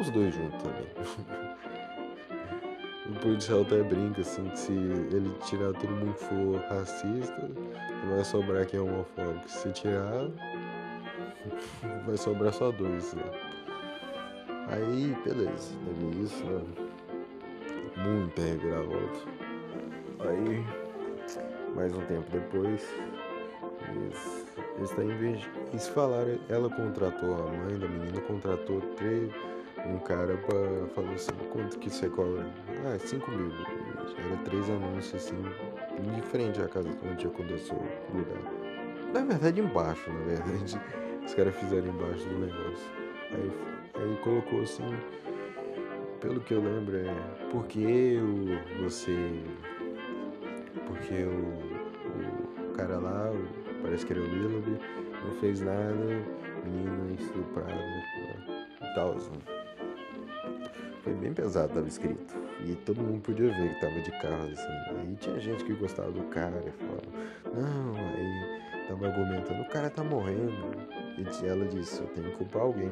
Os 0.00 0.10
dois 0.10 0.34
juntos 0.34 0.62
também. 0.62 1.36
O 3.08 3.14
policial 3.20 3.62
até 3.62 3.82
brinca 3.82 4.20
assim 4.20 4.48
que 4.48 4.58
se 4.58 4.72
ele 4.72 5.32
tirar 5.44 5.72
todo 5.74 5.90
mundo 5.90 6.14
que 6.14 6.24
for 6.24 6.56
racista, 6.68 7.50
vai 8.08 8.24
sobrar 8.24 8.66
quem 8.66 8.80
é 8.80 8.82
homofóbico. 8.82 9.48
Se 9.48 9.70
tirar, 9.70 10.28
vai 12.04 12.16
sobrar 12.16 12.52
só 12.52 12.72
dois. 12.72 13.14
Né? 13.14 13.22
Aí, 14.68 15.16
beleza, 15.24 15.74
teve 15.84 16.24
isso, 16.24 16.44
né? 16.44 16.62
Muita 17.96 18.42
reviravolta. 18.42 19.18
Aí, 20.20 20.64
mais 21.74 21.94
um 21.94 22.00
tempo 22.06 22.28
depois, 22.32 22.84
eles, 23.88 24.46
eles, 24.76 24.90
tá 24.90 25.02
eles 25.02 25.88
falaram, 25.88 26.38
ela 26.48 26.68
contratou, 26.68 27.34
a 27.34 27.52
mãe 27.52 27.78
da 27.78 27.86
menina 27.86 28.20
contratou 28.22 28.80
três 28.96 29.32
um 29.88 29.98
cara 29.98 30.36
falou 30.94 31.12
assim, 31.14 31.32
quanto 31.52 31.78
que 31.78 31.90
você 31.90 32.08
cobra? 32.08 32.44
Ah, 32.84 32.98
5 32.98 33.30
mil. 33.30 33.50
Era 34.18 34.36
três 34.44 34.68
anúncios 34.70 35.14
assim, 35.14 35.42
de 36.14 36.22
frente 36.22 36.60
à 36.60 36.68
casa 36.68 36.88
onde 37.04 37.26
aconteceu 37.26 37.76
o 37.76 38.16
lugar. 38.16 38.42
Na 39.12 39.24
verdade 39.24 39.60
embaixo, 39.60 40.10
na 40.10 40.24
verdade. 40.24 40.80
Os 41.24 41.34
caras 41.34 41.54
fizeram 41.56 41.88
embaixo 41.88 42.28
do 42.28 42.38
negócio. 42.38 42.90
Aí, 43.32 43.52
aí 43.94 44.16
colocou 44.22 44.62
assim, 44.62 44.84
pelo 46.20 46.40
que 46.40 46.54
eu 46.54 46.62
lembro 46.62 46.96
é 46.96 47.14
porque 47.50 48.18
o, 48.18 48.82
você. 48.82 49.42
Porque 50.86 51.24
o, 51.24 52.68
o 52.68 52.72
cara 52.74 52.98
lá, 52.98 53.30
o, 53.32 53.82
parece 53.82 54.06
que 54.06 54.12
era 54.12 54.22
o 54.22 54.24
Willoughby, 54.24 54.78
não 55.24 55.32
fez 55.40 55.60
nada, 55.60 55.94
menina 56.64 57.12
estuprada 57.18 57.72
e 57.72 58.94
tal. 58.94 59.16
Foi 61.06 61.14
bem 61.14 61.32
pesado, 61.32 61.72
tava 61.72 61.86
escrito. 61.86 62.34
E 62.64 62.74
todo 62.84 63.00
mundo 63.00 63.20
podia 63.20 63.48
ver 63.48 63.74
que 63.74 63.80
tava 63.80 64.00
de 64.00 64.10
carro, 64.10 64.50
assim. 64.52 64.98
Aí 64.98 65.16
tinha 65.20 65.38
gente 65.38 65.62
que 65.62 65.72
gostava 65.74 66.10
do 66.10 66.24
cara 66.24 66.60
e 66.66 66.70
falava, 66.72 67.06
não, 67.54 67.94
aí 67.94 68.88
tava 68.88 69.06
argumentando, 69.06 69.62
o 69.62 69.68
cara 69.68 69.88
tá 69.88 70.02
morrendo. 70.02 70.50
E 71.16 71.46
ela 71.46 71.64
disse, 71.66 72.00
eu 72.00 72.08
tenho 72.08 72.32
que 72.32 72.38
culpar 72.38 72.62
alguém. 72.62 72.90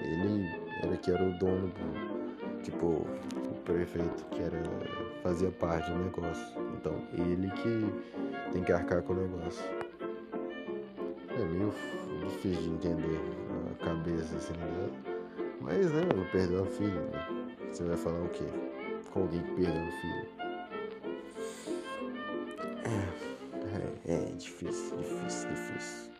Ele 0.00 0.48
era 0.82 0.96
que 0.96 1.10
era 1.10 1.22
o 1.22 1.38
dono, 1.38 1.68
do, 1.68 2.62
tipo, 2.62 2.86
o 2.86 3.60
prefeito 3.62 4.24
que 4.30 4.40
era 4.40 4.62
fazia 5.22 5.50
parte 5.50 5.90
do 5.90 5.98
negócio. 5.98 6.46
Então, 6.80 6.94
ele 7.12 7.50
que 7.50 8.52
tem 8.52 8.64
que 8.64 8.72
arcar 8.72 9.02
com 9.02 9.12
o 9.12 9.16
negócio. 9.16 9.62
É 11.38 11.44
meio 11.44 11.74
difícil 12.26 12.62
de 12.62 12.70
entender 12.70 13.20
a 13.70 13.84
cabeça 13.84 14.34
assim 14.34 14.54
dela. 14.54 14.90
Mas, 15.60 15.92
né, 15.92 16.02
ela 16.10 16.24
perdeu 16.32 16.62
a 16.62 16.66
filha. 16.66 17.00
Né? 17.00 17.33
Você 17.74 17.82
vai 17.82 17.96
falar 17.96 18.22
o 18.22 18.28
quê? 18.28 18.44
Com 19.12 19.22
alguém 19.22 19.42
que 19.42 19.50
perdeu 19.50 19.82
a 19.82 19.90
filha. 20.00 20.28
É, 24.06 24.12
é, 24.12 24.14
é 24.14 24.32
difícil, 24.36 24.96
difícil, 24.96 25.48
difícil. 25.50 26.12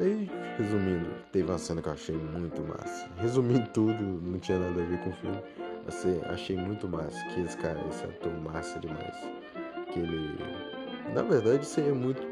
Aí, 0.00 0.30
resumindo, 0.56 1.10
teve 1.30 1.50
uma 1.50 1.58
cena 1.58 1.82
que 1.82 1.88
eu 1.88 1.92
achei 1.92 2.16
muito 2.16 2.62
massa. 2.62 3.06
Resumindo 3.18 3.68
tudo, 3.74 4.02
não 4.02 4.38
tinha 4.38 4.58
nada 4.58 4.82
a 4.82 4.86
ver 4.86 4.98
com 5.00 5.10
o 5.10 5.12
filme. 5.12 5.42
Assim, 5.86 6.22
achei 6.24 6.56
muito 6.56 6.88
massa 6.88 7.22
que 7.34 7.42
esse 7.42 7.58
cara, 7.58 7.78
esse 7.90 8.02
ator 8.02 8.32
massa 8.32 8.80
demais. 8.80 9.14
Que 9.92 10.00
ele. 10.00 10.38
Na 11.12 11.20
verdade, 11.20 11.66
seria 11.66 11.94
muito, 11.94 12.26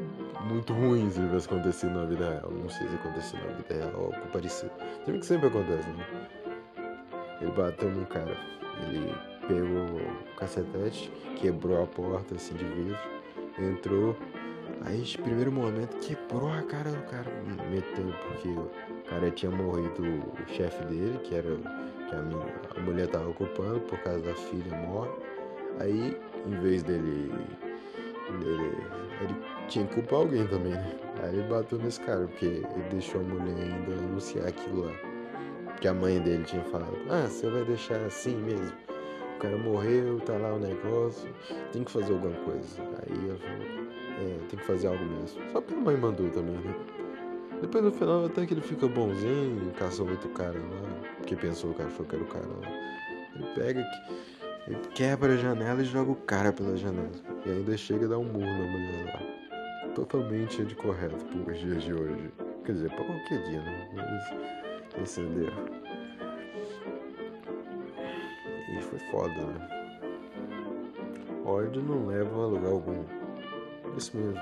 muito 0.45 0.73
ruim 0.73 1.11
se 1.11 1.19
tivesse 1.19 1.45
acontecido 1.45 1.93
na 1.93 2.05
vida 2.05 2.27
real. 2.27 2.49
Não 2.49 2.69
sei 2.69 2.87
se 2.87 2.95
aconteceu 2.95 3.39
na 3.39 3.53
vida 3.53 3.75
real 3.75 3.93
ou 3.99 4.05
algo 4.05 4.27
parecido. 4.33 4.71
Tem 5.05 5.19
que 5.19 5.25
sempre 5.27 5.47
acontece, 5.47 5.87
né? 5.89 6.44
Ele 7.41 7.51
bateu 7.51 7.89
no 7.89 8.05
cara. 8.05 8.37
Ele 8.87 9.13
pegou 9.47 10.01
o 10.01 10.35
cacetete, 10.35 11.11
quebrou 11.37 11.83
a 11.83 11.87
porta 11.87 12.35
assim 12.35 12.55
de 12.55 12.65
vidro, 12.65 12.97
entrou 13.59 14.15
Aí, 14.85 15.01
de 15.01 15.17
primeiro 15.17 15.51
momento, 15.51 15.97
quebrou 15.97 16.51
a 16.51 16.61
cara 16.61 16.91
do 16.91 17.01
cara, 17.03 17.31
meteu, 17.71 18.05
porque 18.27 18.49
o 18.49 18.69
cara 19.09 19.31
tinha 19.31 19.51
morrido 19.51 20.03
o 20.03 20.53
chefe 20.53 20.83
dele, 20.85 21.17
que 21.23 21.33
era 21.33 21.55
que 22.07 22.15
a, 22.15 22.21
minha, 22.21 22.45
a 22.75 22.79
mulher 22.81 23.07
tava 23.07 23.29
ocupando 23.29 23.79
por 23.81 23.97
causa 23.99 24.21
da 24.21 24.35
filha 24.35 24.77
morre. 24.77 25.09
Aí, 25.79 26.15
em 26.45 26.59
vez 26.59 26.83
dele, 26.83 27.31
dele. 28.39 28.77
Ele 29.21 29.35
tinha 29.67 29.87
que 29.87 29.95
culpar 29.95 30.19
alguém 30.19 30.45
também, 30.47 30.73
né? 30.73 30.95
Aí 31.23 31.35
ele 31.35 31.47
bateu 31.47 31.79
nesse 31.79 31.99
cara, 32.01 32.27
porque 32.27 32.45
ele 32.45 32.89
deixou 32.91 33.21
a 33.21 33.23
mulher 33.23 33.55
ainda 33.55 33.93
anunciar 33.93 34.47
aquilo 34.47 34.85
lá. 34.85 35.14
Que 35.79 35.87
a 35.87 35.93
mãe 35.93 36.19
dele 36.19 36.43
tinha 36.43 36.63
falado, 36.63 36.97
ah, 37.09 37.27
você 37.27 37.49
vai 37.49 37.63
deixar 37.63 37.97
assim 38.05 38.35
mesmo? 38.37 38.73
O 39.35 39.39
cara 39.39 39.57
morreu, 39.57 40.19
tá 40.21 40.33
lá 40.33 40.53
o 40.53 40.59
negócio, 40.59 41.29
tem 41.71 41.83
que 41.83 41.91
fazer 41.91 42.13
alguma 42.13 42.35
coisa. 42.37 42.81
Aí 42.81 43.29
ela 43.29 43.37
falou, 43.37 43.85
é, 44.21 44.37
tem 44.49 44.59
que 44.59 44.65
fazer 44.65 44.87
algo 44.87 45.03
mesmo. 45.03 45.41
Só 45.51 45.61
porque 45.61 45.73
a 45.73 45.77
mãe 45.77 45.97
mandou 45.97 46.29
também, 46.29 46.55
né? 46.55 46.75
Depois 47.61 47.83
no 47.83 47.91
final 47.91 48.25
até 48.25 48.45
que 48.45 48.53
ele 48.53 48.61
fica 48.61 48.87
bonzinho, 48.87 49.71
caça 49.77 50.03
outro 50.03 50.29
cara 50.29 50.57
lá, 50.57 51.21
que 51.25 51.35
pensou 51.35 51.73
que 51.73 51.81
achou 51.81 52.05
que 52.05 52.15
era 52.15 52.23
o 52.23 52.27
cara 52.27 52.45
lá. 52.45 52.67
Ele 53.35 53.45
pega, 53.55 53.85
ele 54.67 54.77
quebra 54.93 55.33
a 55.33 55.37
janela 55.37 55.81
e 55.81 55.85
joga 55.85 56.11
o 56.11 56.15
cara 56.15 56.51
pela 56.51 56.75
janela. 56.75 57.11
E 57.45 57.49
ainda 57.49 57.77
chega 57.77 58.05
a 58.05 58.09
dar 58.09 58.17
um 58.17 58.23
murro 58.23 58.45
na 58.45 58.67
mulher 58.67 59.05
lá. 59.05 59.91
Totalmente 59.93 60.61
anticorreto 60.61 61.23
por 61.25 61.53
dias 61.53 61.83
de 61.83 61.93
hoje. 61.93 62.31
Quer 62.65 62.71
dizer, 62.73 62.89
pra 62.89 63.05
qualquer 63.05 63.43
dia, 63.43 63.61
né? 63.61 63.89
Mas, 63.95 64.64
entendeu? 64.99 65.51
E 68.69 68.81
foi 68.81 68.99
foda, 69.11 69.33
né? 69.33 69.69
Ódio 71.45 71.81
não 71.81 72.07
leva 72.07 72.43
a 72.43 72.47
lugar 72.47 72.71
algum. 72.71 73.03
Isso 73.97 74.17
mesmo. 74.17 74.39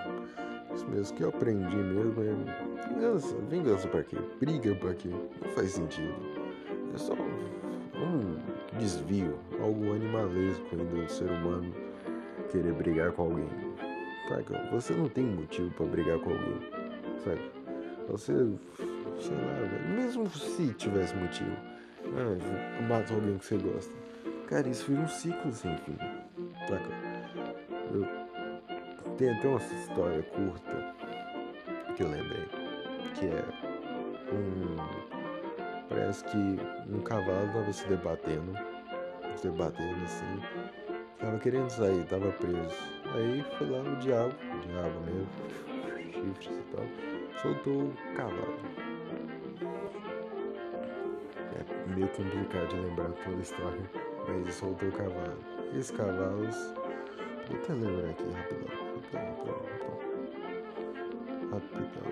Isso 0.73 0.87
mesmo. 0.89 1.17
Que 1.17 1.23
eu 1.23 1.29
aprendi 1.29 1.75
mesmo 1.75 2.15
é 2.23 2.87
vingança. 2.87 3.35
Vingança 3.49 3.87
pra 3.87 4.03
quê? 4.03 4.17
Briga 4.39 4.73
pra 4.75 4.93
quê? 4.93 5.09
Não 5.09 5.49
faz 5.49 5.71
sentido. 5.71 6.13
É 6.93 6.97
só 6.97 7.13
um 7.13 8.37
desvio, 8.77 9.37
algo 9.61 9.93
animalesco 9.93 10.65
ainda 10.71 11.03
do 11.03 11.09
ser 11.09 11.29
humano 11.29 11.73
querer 12.51 12.73
brigar 12.73 13.11
com 13.11 13.23
alguém. 13.23 13.49
Saca? 14.29 14.69
Você 14.71 14.93
não 14.93 15.09
tem 15.09 15.25
motivo 15.25 15.71
para 15.71 15.85
brigar 15.87 16.19
com 16.19 16.31
alguém. 16.31 16.59
Saca? 17.23 17.41
Você, 18.09 18.33
sei 19.19 19.35
lá, 19.35 19.95
mesmo 19.95 20.29
se 20.29 20.73
tivesse 20.73 21.15
motivo, 21.15 21.55
ah, 22.05 22.81
matar 22.87 23.13
alguém 23.13 23.37
que 23.37 23.45
você 23.45 23.57
gosta. 23.57 23.93
Cara, 24.47 24.67
isso 24.67 24.85
vira 24.87 25.01
um 25.01 25.07
ciclo 25.07 25.51
sem 25.51 25.77
fim. 25.77 25.97
Saca? 26.67 26.89
Eu 27.93 28.23
tem 29.17 29.29
até 29.29 29.47
uma 29.47 29.59
história 29.59 30.23
curta 30.23 30.95
que 31.95 32.03
eu 32.03 32.09
lembrei, 32.09 32.47
que 33.13 33.25
é 33.27 33.45
um. 34.33 34.75
Parece 35.87 36.23
que 36.25 36.59
um 36.89 36.99
cavalo 37.01 37.45
estava 37.45 37.73
se 37.73 37.87
debatendo, 37.87 38.53
se 39.35 39.47
debatendo 39.47 40.03
assim, 40.03 40.41
tava 41.19 41.37
querendo 41.37 41.69
sair, 41.69 42.03
tava 42.05 42.31
preso. 42.31 42.75
Aí 43.13 43.45
foi 43.57 43.69
lá 43.69 43.81
o 43.81 43.95
diabo, 43.97 44.33
o 44.33 44.67
diabo 44.67 44.99
mesmo, 45.05 45.29
chifres 46.11 46.57
e 46.57 46.75
tal, 46.75 46.85
soltou 47.41 47.83
o 47.83 47.93
cavalo. 48.15 48.82
meio 51.93 52.07
complicado 52.09 52.67
de 52.69 52.75
lembrar 52.75 53.11
toda 53.23 53.37
a 53.37 53.39
história, 53.39 53.89
mas 54.27 54.29
ele 54.29 54.51
soltou 54.51 54.89
o 54.89 54.91
cavalo. 54.91 55.37
Esses 55.73 55.91
cavalos. 55.91 56.73
Vou 57.47 57.57
até 57.57 57.73
lembrar 57.73 58.09
aqui 58.09 58.23
rapidão. 58.31 58.67
Rapidão, 58.95 59.25
rapidão, 59.29 59.57
rapidão. 61.51 61.83
Rapidão. 61.83 62.09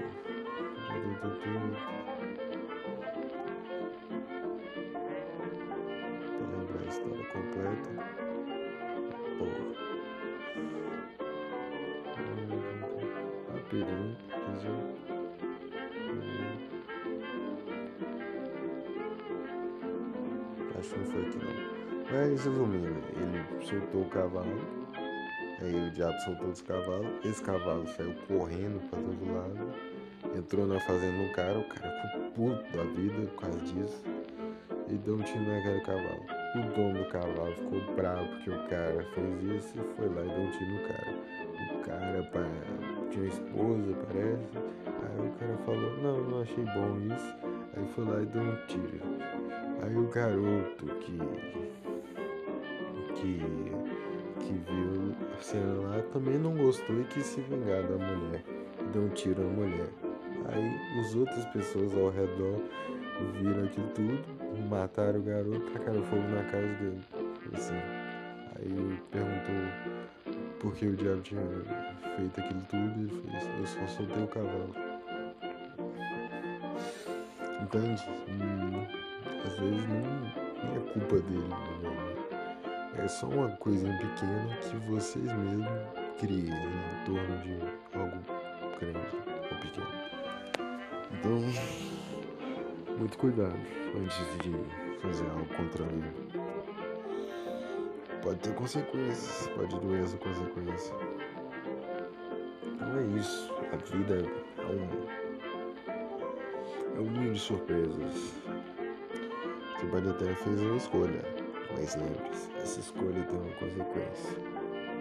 Pra 6.38 6.46
lembrar 6.58 6.82
a 6.82 6.88
história 6.88 7.26
completa. 7.26 7.92
Boa. 9.38 9.62
Rapidinho, 13.54 14.18
18. 14.54 15.11
isso, 20.92 20.98
não 20.98 21.06
foi 21.06 21.22
aqui 21.22 21.38
não. 21.38 21.82
Mas 22.12 22.30
resumindo, 22.44 23.02
ele 23.16 23.66
soltou 23.66 24.02
o 24.02 24.10
cavalo, 24.10 24.60
aí 25.62 25.88
o 25.88 25.92
diabo 25.92 26.20
soltou 26.22 26.50
os 26.50 26.62
cavalos, 26.62 27.26
esse 27.26 27.42
cavalo 27.42 27.88
saiu 27.88 28.14
correndo 28.28 28.82
para 28.90 29.00
todo 29.00 29.34
lado, 29.34 30.38
entrou 30.38 30.68
na 30.68 30.80
fazenda 30.82 31.26
do 31.26 31.34
cara, 31.34 31.60
o 31.60 31.64
cara 31.70 32.02
ficou 32.02 32.32
puto 32.32 32.78
da 32.78 32.84
vida 32.84 33.28
por 33.28 33.42
causa 33.42 33.60
disso, 33.60 34.04
e 34.90 34.94
deu 34.96 35.16
um 35.16 35.22
tiro 35.22 35.46
naquele 35.46 35.82
cavalo. 35.82 36.42
O 36.54 36.76
dono 36.76 37.00
do 37.00 37.10
cavalo 37.10 37.56
ficou 37.56 37.96
bravo 37.96 38.28
porque 38.28 38.50
o 38.50 38.68
cara 38.68 39.06
fez 39.16 39.44
isso 39.44 39.80
e 39.80 39.96
foi 39.96 40.10
lá 40.10 40.22
e 40.22 40.28
deu 40.28 40.42
um 40.42 40.52
tiro 40.52 40.72
no 40.72 40.82
cara. 40.90 41.16
O 41.72 41.80
cara 41.86 42.24
pá, 42.24 43.10
tinha 43.10 43.28
esposa, 43.28 43.96
parece. 44.08 44.58
Aí 44.86 45.28
o 45.28 45.32
cara 45.40 45.58
falou, 45.66 45.98
não, 46.02 46.22
não 46.30 46.42
achei 46.42 46.66
bom 46.66 46.98
isso. 47.16 47.36
Aí 47.78 47.88
foi 47.96 48.04
lá 48.04 48.22
e 48.22 48.26
deu 48.26 48.42
um 48.42 48.56
tiro. 48.68 49.31
Aí 49.82 49.98
o 49.98 50.08
garoto 50.08 50.86
que. 51.00 51.18
que 53.16 53.82
que 54.42 54.54
viu 54.54 55.16
a 55.38 55.42
cena 55.42 55.74
lá 55.88 56.02
também 56.12 56.38
não 56.38 56.56
gostou 56.56 57.00
e 57.00 57.04
quis 57.06 57.26
se 57.26 57.42
vingar 57.42 57.84
da 57.84 57.98
mulher. 57.98 58.44
Deu 58.92 59.04
um 59.04 59.10
tiro 59.10 59.42
na 59.44 59.50
mulher. 59.50 59.90
Aí 60.50 61.00
as 61.00 61.16
outras 61.16 61.46
pessoas 61.46 61.94
ao 61.94 62.10
redor 62.10 62.60
viram 63.40 63.66
aquilo 63.66 63.88
tudo, 63.90 64.24
mataram 64.70 65.20
o 65.20 65.24
garoto, 65.24 65.72
tacaram 65.72 66.04
fogo 66.04 66.24
na 66.24 66.44
casa 66.46 66.68
dele. 66.68 67.02
Assim. 67.54 67.76
Aí 68.56 69.00
perguntou 69.12 70.02
por 70.60 70.74
que 70.76 70.88
o 70.88 70.96
diabo 70.96 71.22
tinha 71.22 71.42
feito 72.16 72.40
aquilo 72.40 72.62
tudo 72.70 73.00
e 73.00 73.04
ele 73.04 73.22
fez, 73.22 73.50
eu 73.60 73.66
só 73.66 73.88
soltei 73.88 74.24
o 74.24 74.28
cavalo. 74.28 74.76
Entende? 77.62 78.04
E, 78.28 79.01
às 79.46 79.60
vezes 79.60 79.88
nem, 79.88 80.02
nem 80.02 80.76
é 80.76 80.94
culpa 80.94 81.20
dele, 81.20 81.48
né? 81.48 82.12
é 83.04 83.08
só 83.08 83.28
uma 83.28 83.50
coisinha 83.58 83.98
pequena 83.98 84.58
que 84.58 84.76
vocês 84.90 85.26
mesmos 85.26 85.68
criem 86.20 86.50
em 86.50 87.06
torno 87.06 87.38
de 87.40 87.54
algo 87.98 88.18
grande 88.80 89.00
ou 89.50 89.58
pequeno. 89.60 89.88
Então, 91.14 91.40
muito 92.98 93.18
cuidado 93.18 93.60
antes 93.96 94.18
de 94.44 94.52
fazer 95.02 95.26
algo 95.32 95.46
contra 95.56 95.86
ele. 95.86 96.14
Pode 98.22 98.40
ter 98.40 98.54
consequências, 98.54 99.48
pode 99.56 99.80
doer 99.80 100.04
essa 100.04 100.18
consequência. 100.18 100.96
Então 102.64 103.00
é 103.00 103.20
isso. 103.20 103.52
A 103.72 103.78
vida 103.78 104.28
é 104.58 104.66
um. 104.66 104.88
É 106.96 107.00
um 107.00 107.10
ninho 107.10 107.34
de 107.34 107.40
surpresas. 107.40 108.41
Pode 109.90 110.10
até 110.10 110.34
fazer 110.36 110.66
uma 110.66 110.78
escolha 110.78 111.42
mas 111.74 111.96
lembre-se, 111.96 112.52
essa 112.58 112.80
escolha 112.80 113.24
tem 113.24 113.40
uma 113.40 113.52
consequência. 113.56 114.38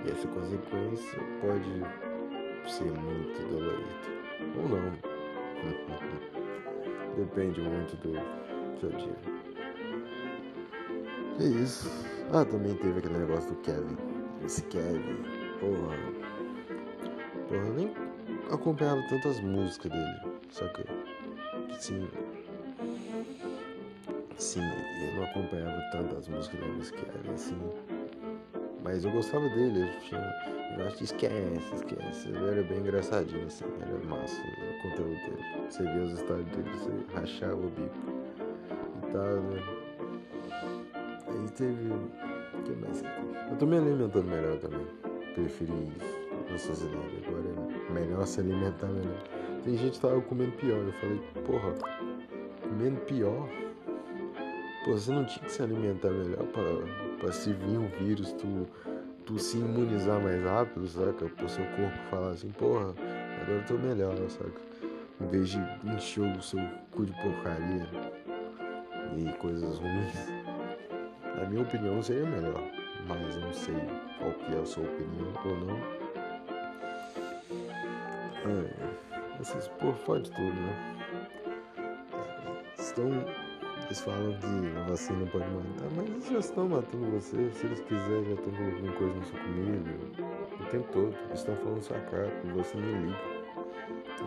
E 0.05 0.11
essa 0.11 0.29
consequência 0.29 1.21
pode 1.41 2.71
ser 2.71 2.91
muito 2.93 3.49
dolorida. 3.49 3.85
Ou 4.57 4.69
não. 4.69 4.93
Depende 7.17 7.61
muito 7.61 7.97
do 7.97 8.13
seu 8.81 8.91
dia. 8.91 9.17
Que 11.37 11.45
isso. 11.45 11.91
Ah, 12.33 12.45
também 12.45 12.75
teve 12.77 12.99
aquele 12.99 13.19
negócio 13.19 13.51
do 13.51 13.57
Kevin. 13.63 13.97
Esse 14.45 14.63
Kevin. 14.63 15.25
Porra. 15.59 15.97
Porra, 17.49 17.67
eu 17.67 17.75
nem 17.75 17.95
acompanhava 18.51 19.03
tantas 19.09 19.41
músicas 19.41 19.91
dele. 19.91 20.39
Só 20.51 20.67
que. 20.69 20.85
Sim. 21.79 22.09
Sim, 24.41 24.63
eu 24.63 25.17
não 25.17 25.25
acompanhava 25.25 25.83
tantas 25.93 26.27
músicas 26.27 26.61
do 26.61 26.93
Kevin 26.95 27.35
assim. 27.35 27.59
Mas 28.83 29.05
eu 29.05 29.11
gostava 29.13 29.47
dele, 29.51 29.83
eu 29.83 30.01
tinha. 30.01 30.19
Eu 30.79 30.87
acho 30.87 30.97
que 30.97 31.05
esquece, 31.05 31.75
esquece. 31.75 32.29
Ele 32.31 32.49
era 32.49 32.63
bem 32.63 32.79
engraçadinho, 32.79 33.47
assim, 33.47 33.67
era 33.83 34.03
massa 34.09 34.41
o 34.41 34.83
conteúdo 34.83 35.11
dele. 35.11 35.45
Você 35.69 35.83
via 35.83 36.03
os 36.05 36.19
stories 36.19 36.47
dele, 36.47 36.71
você 36.71 36.91
rachava 37.15 37.55
o 37.55 37.69
bico 37.69 37.95
e 38.97 39.13
tal, 39.13 39.37
né? 39.43 39.63
Aí 41.29 41.49
teve. 41.51 41.93
O 41.93 42.63
que 42.63 42.73
mais 42.77 43.03
que 43.03 43.09
teve? 43.09 43.51
Eu 43.51 43.57
tô 43.59 43.67
me 43.67 43.77
alimentando 43.77 44.25
melhor 44.25 44.57
também. 44.57 44.87
Preferi 45.35 45.93
isso 45.99 46.19
na 46.51 46.57
sociedade. 46.57 47.25
Agora 47.27 47.45
é 47.47 47.93
melhor 47.93 48.27
se 48.27 48.41
alimentar 48.41 48.87
melhor. 48.87 49.23
Tem 49.63 49.77
gente 49.77 49.93
que 49.93 50.01
tava 50.01 50.19
comendo 50.23 50.53
pior. 50.53 50.79
Eu 50.79 50.93
falei, 50.95 51.21
porra, 51.45 51.75
comendo 52.63 52.99
pior? 53.03 53.47
Pô, 54.85 54.93
você 54.93 55.13
não 55.13 55.25
tinha 55.27 55.45
que 55.45 55.53
se 55.53 55.63
alimentar 55.63 56.11
melhor 56.11 56.47
pra 57.19 57.33
se 57.33 57.53
vir 57.53 57.79
um 57.79 57.89
vírus, 57.89 58.33
tu, 58.33 58.67
tu 59.27 59.39
se 59.39 59.59
imunizar 59.59 60.19
mais 60.21 60.43
rápido, 60.43 60.87
saca? 60.89 61.27
Pro 61.29 61.49
seu 61.49 61.65
corpo 61.77 61.99
falar 62.09 62.31
assim, 62.31 62.51
porra, 62.53 62.95
agora 63.43 63.59
eu 63.59 63.67
tô 63.67 63.75
melhor, 63.75 64.17
saca? 64.31 64.61
Em 65.21 65.27
vez 65.27 65.51
de 65.51 65.59
encher 65.85 66.35
o 66.35 66.41
seu 66.41 66.61
cu 66.93 67.05
de 67.05 67.13
porcaria 67.13 67.87
e 69.19 69.33
coisas 69.39 69.79
ruins. 69.79 70.15
Na 71.37 71.45
minha 71.45 71.63
opinião 71.63 72.03
seria 72.03 72.25
melhor, 72.25 72.63
mas 73.07 73.37
não 73.37 73.53
sei 73.53 73.77
qual 74.19 74.33
que 74.33 74.55
é 74.55 74.61
a 74.61 74.65
sua 74.65 74.85
opinião 74.85 75.33
ou 75.45 75.57
não. 75.59 75.77
É, 78.51 79.41
essas 79.41 79.69
porra 79.69 79.93
fode 79.97 80.31
tudo, 80.31 80.55
né? 80.55 80.97
Estão. 82.79 83.50
Eles 83.91 84.03
falam 84.03 84.39
que 84.39 84.79
a 84.79 84.85
vacina 84.85 85.27
pode 85.27 85.51
matar, 85.51 85.91
mas 85.97 86.07
eles 86.07 86.29
já 86.29 86.39
estão 86.39 86.69
matando 86.69 87.11
você. 87.11 87.51
Se 87.51 87.67
eles 87.67 87.81
quiserem, 87.81 88.25
já 88.25 88.35
estão 88.35 88.53
colocando 88.53 88.97
coisa 88.97 89.17
na 89.17 89.25
sua 89.25 89.41
comida. 89.41 89.91
O 90.61 90.65
tempo 90.67 90.93
todo. 90.93 91.17
Eles 91.27 91.41
estão 91.41 91.57
falando 91.57 91.83
sua 91.83 91.99
cara, 91.99 92.31
você 92.55 92.77
nem 92.77 93.07
liga. 93.07 93.19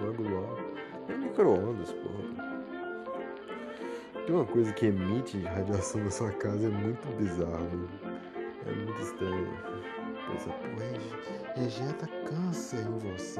Logo 0.02 0.24
logo. 0.24 0.60
É 1.08 1.16
micro-ondas, 1.16 1.94
porra. 1.94 2.54
Tem 4.26 4.36
uma 4.36 4.46
coisa 4.46 4.74
que 4.74 4.88
emite 4.88 5.40
radiação 5.44 6.04
na 6.04 6.12
sua 6.12 6.32
casa 6.32 6.68
é 6.68 6.70
muito 6.70 7.08
bizarro? 7.18 7.88
É 8.68 8.72
muito 8.74 9.02
estranho. 9.02 9.48
Pensa, 10.28 10.50
pô, 10.50 11.62
rejeta 11.62 12.08
câncer 12.26 12.86
em 12.86 13.00
você. 13.00 13.40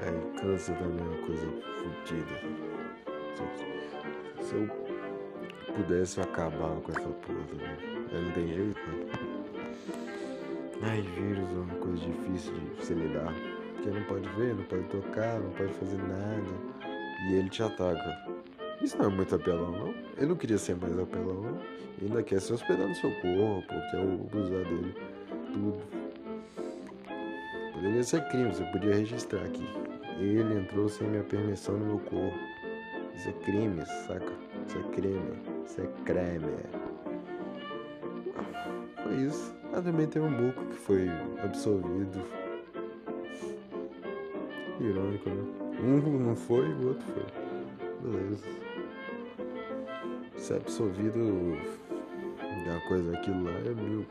Aí, 0.00 0.40
câncer 0.40 0.76
também 0.76 1.00
é 1.00 1.08
uma 1.08 1.26
coisa 1.26 1.46
fodida. 1.78 2.36
Se, 4.42 4.54
eu 4.54 4.68
pudesse 5.74 6.20
acabar 6.20 6.80
com 6.80 6.92
essa 6.92 7.08
porra 7.08 7.44
também. 7.50 8.06
Aí 8.12 8.24
não 8.24 8.32
tem 8.32 8.48
jeito, 8.48 8.80
né? 8.80 9.28
Ai, 10.82 11.00
vírus 11.02 11.48
é 11.50 11.58
uma 11.58 11.74
coisa 11.74 12.04
difícil 12.04 12.54
de 12.54 12.84
se 12.84 12.94
lidar. 12.94 13.32
Porque 13.74 13.90
não 13.90 14.02
pode 14.04 14.28
ver, 14.30 14.54
não 14.54 14.64
pode 14.64 14.84
tocar, 14.84 15.40
não 15.40 15.50
pode 15.50 15.72
fazer 15.74 15.98
nada 15.98 16.78
e 17.26 17.34
ele 17.34 17.48
te 17.48 17.62
ataca. 17.62 18.38
Isso 18.80 18.96
não 18.96 19.06
é 19.06 19.08
muito 19.08 19.34
apelão, 19.34 19.72
não? 19.72 19.94
Ele 20.16 20.26
não 20.26 20.36
queria 20.36 20.58
ser 20.58 20.76
mais 20.76 20.98
apelão, 20.98 21.42
não? 21.42 21.58
Ele 22.00 22.06
ainda 22.06 22.22
quer 22.22 22.40
se 22.40 22.52
hospedar 22.52 22.86
no 22.86 22.94
seu 22.94 23.10
corpo, 23.20 23.68
quer 23.90 24.00
abusar 24.00 24.64
dele, 24.64 24.94
tudo. 25.52 25.82
Poderia 27.72 28.02
ser 28.04 28.28
crime, 28.28 28.54
você 28.54 28.64
podia 28.64 28.94
registrar 28.94 29.42
aqui. 29.42 29.87
Ele 30.18 30.58
entrou 30.58 30.88
sem 30.88 31.06
minha 31.06 31.22
permissão 31.22 31.78
no 31.78 31.86
meu 31.86 31.98
corpo. 32.00 32.38
Isso 33.14 33.28
é 33.28 33.32
crime, 33.44 33.86
saca? 33.86 34.32
Isso 34.66 34.78
é 34.78 34.82
crime. 34.92 35.38
Isso 35.64 35.80
é 35.80 35.86
creme. 36.04 36.56
Foi 39.02 39.14
isso. 39.14 39.54
Ah, 39.72 39.80
também 39.80 40.08
tem 40.08 40.20
um 40.20 40.30
muco 40.30 40.64
que 40.66 40.76
foi 40.76 41.08
absolvido. 41.42 42.20
Irônico, 44.80 45.30
né? 45.30 45.58
Um 45.80 46.18
não 46.18 46.34
foi 46.34 46.68
e 46.68 46.72
o 46.72 46.88
outro 46.88 47.06
foi. 47.12 48.10
Beleza. 48.10 48.44
Ser 50.36 50.54
absolvido 50.54 51.56
de 52.64 52.70
uma 52.70 52.80
coisa, 52.88 53.16
aquilo 53.16 53.44
lá 53.44 53.52
é 53.52 53.74
mil. 53.74 54.04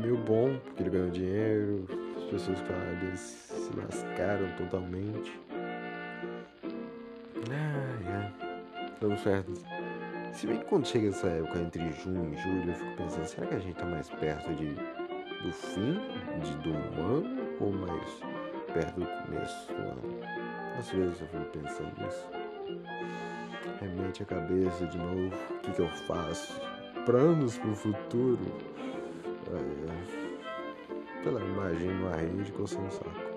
Mil 0.00 0.16
bom, 0.18 0.58
porque 0.64 0.82
ele 0.82 0.90
ganhou 0.90 1.10
dinheiro, 1.10 1.86
as 2.16 2.24
pessoas 2.24 2.60
falaram 2.60 3.08
eles 3.08 3.47
se 3.68 3.76
lascaram 3.76 4.50
totalmente. 4.56 5.38
Ah, 7.50 8.32
é. 8.82 8.88
Estamos 8.92 9.20
certo. 9.20 9.52
Se 10.32 10.46
bem 10.46 10.58
que 10.58 10.64
quando 10.66 10.86
chega 10.86 11.08
essa 11.08 11.26
época 11.26 11.58
entre 11.60 11.92
junho 11.92 12.32
e 12.32 12.36
julho, 12.36 12.70
eu 12.70 12.74
fico 12.74 12.96
pensando, 12.96 13.26
será 13.26 13.46
que 13.46 13.54
a 13.54 13.58
gente 13.58 13.76
tá 13.76 13.86
mais 13.86 14.08
perto 14.08 14.54
de, 14.54 14.74
do 14.74 15.52
fim 15.52 15.98
de, 16.42 16.56
do 16.58 16.70
ano 16.70 17.56
ou 17.60 17.72
mais 17.72 18.20
perto 18.72 19.00
do 19.00 19.06
começo 19.06 19.72
do 19.72 19.80
ano. 19.80 20.20
Às 20.78 20.90
vezes 20.90 21.20
eu 21.20 21.26
fico 21.28 21.44
pensando 21.58 21.92
nisso. 22.00 22.28
Remente 23.80 24.22
a 24.22 24.26
cabeça 24.26 24.86
de 24.86 24.98
novo. 24.98 25.34
O 25.50 25.58
que, 25.60 25.72
que 25.72 25.82
eu 25.82 25.88
faço? 26.06 26.60
Planos 27.04 27.58
para 27.58 27.70
o 27.70 27.74
futuro. 27.74 28.38
É, 29.50 31.22
sei 31.22 31.32
lá, 31.32 31.40
imagino 31.40 32.08
a 32.08 32.16
rede 32.16 32.52
coçando 32.52 32.86
o 32.86 32.90
saco. 32.90 33.27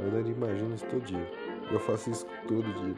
Na 0.00 0.06
verdade, 0.06 0.30
imagino 0.30 0.74
isso 0.74 0.86
todo 0.86 1.02
dia. 1.02 1.30
Eu 1.70 1.78
faço 1.78 2.10
isso 2.10 2.26
todo 2.48 2.62
dia. 2.62 2.94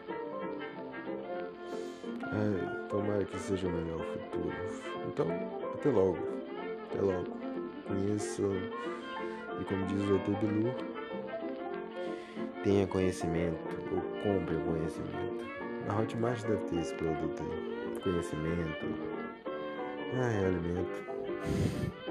É, 2.33 2.89
tomara 2.89 3.25
que 3.25 3.39
seja 3.41 3.69
melhor 3.69 4.01
o 4.01 4.05
futuro. 4.05 4.55
Então, 5.09 5.27
até 5.75 5.91
logo. 5.91 6.19
Até 6.85 7.01
logo. 7.01 7.27
Conheça, 7.89 8.43
e 9.61 9.65
como 9.65 9.85
diz 9.87 10.01
o 10.09 10.15
ET 10.15 10.29
Bilu, 10.39 10.73
tenha 12.63 12.87
conhecimento 12.87 13.59
ou 13.91 14.01
compre 14.23 14.57
conhecimento. 14.59 15.45
Na 15.89 15.99
Hotmart 15.99 16.41
deve 16.43 16.65
ter 16.67 16.77
esse 16.77 16.95
produto 16.95 17.43
aí. 17.43 18.01
Conhecimento. 18.01 18.87
É 20.15 20.47
alimento. 20.47 22.02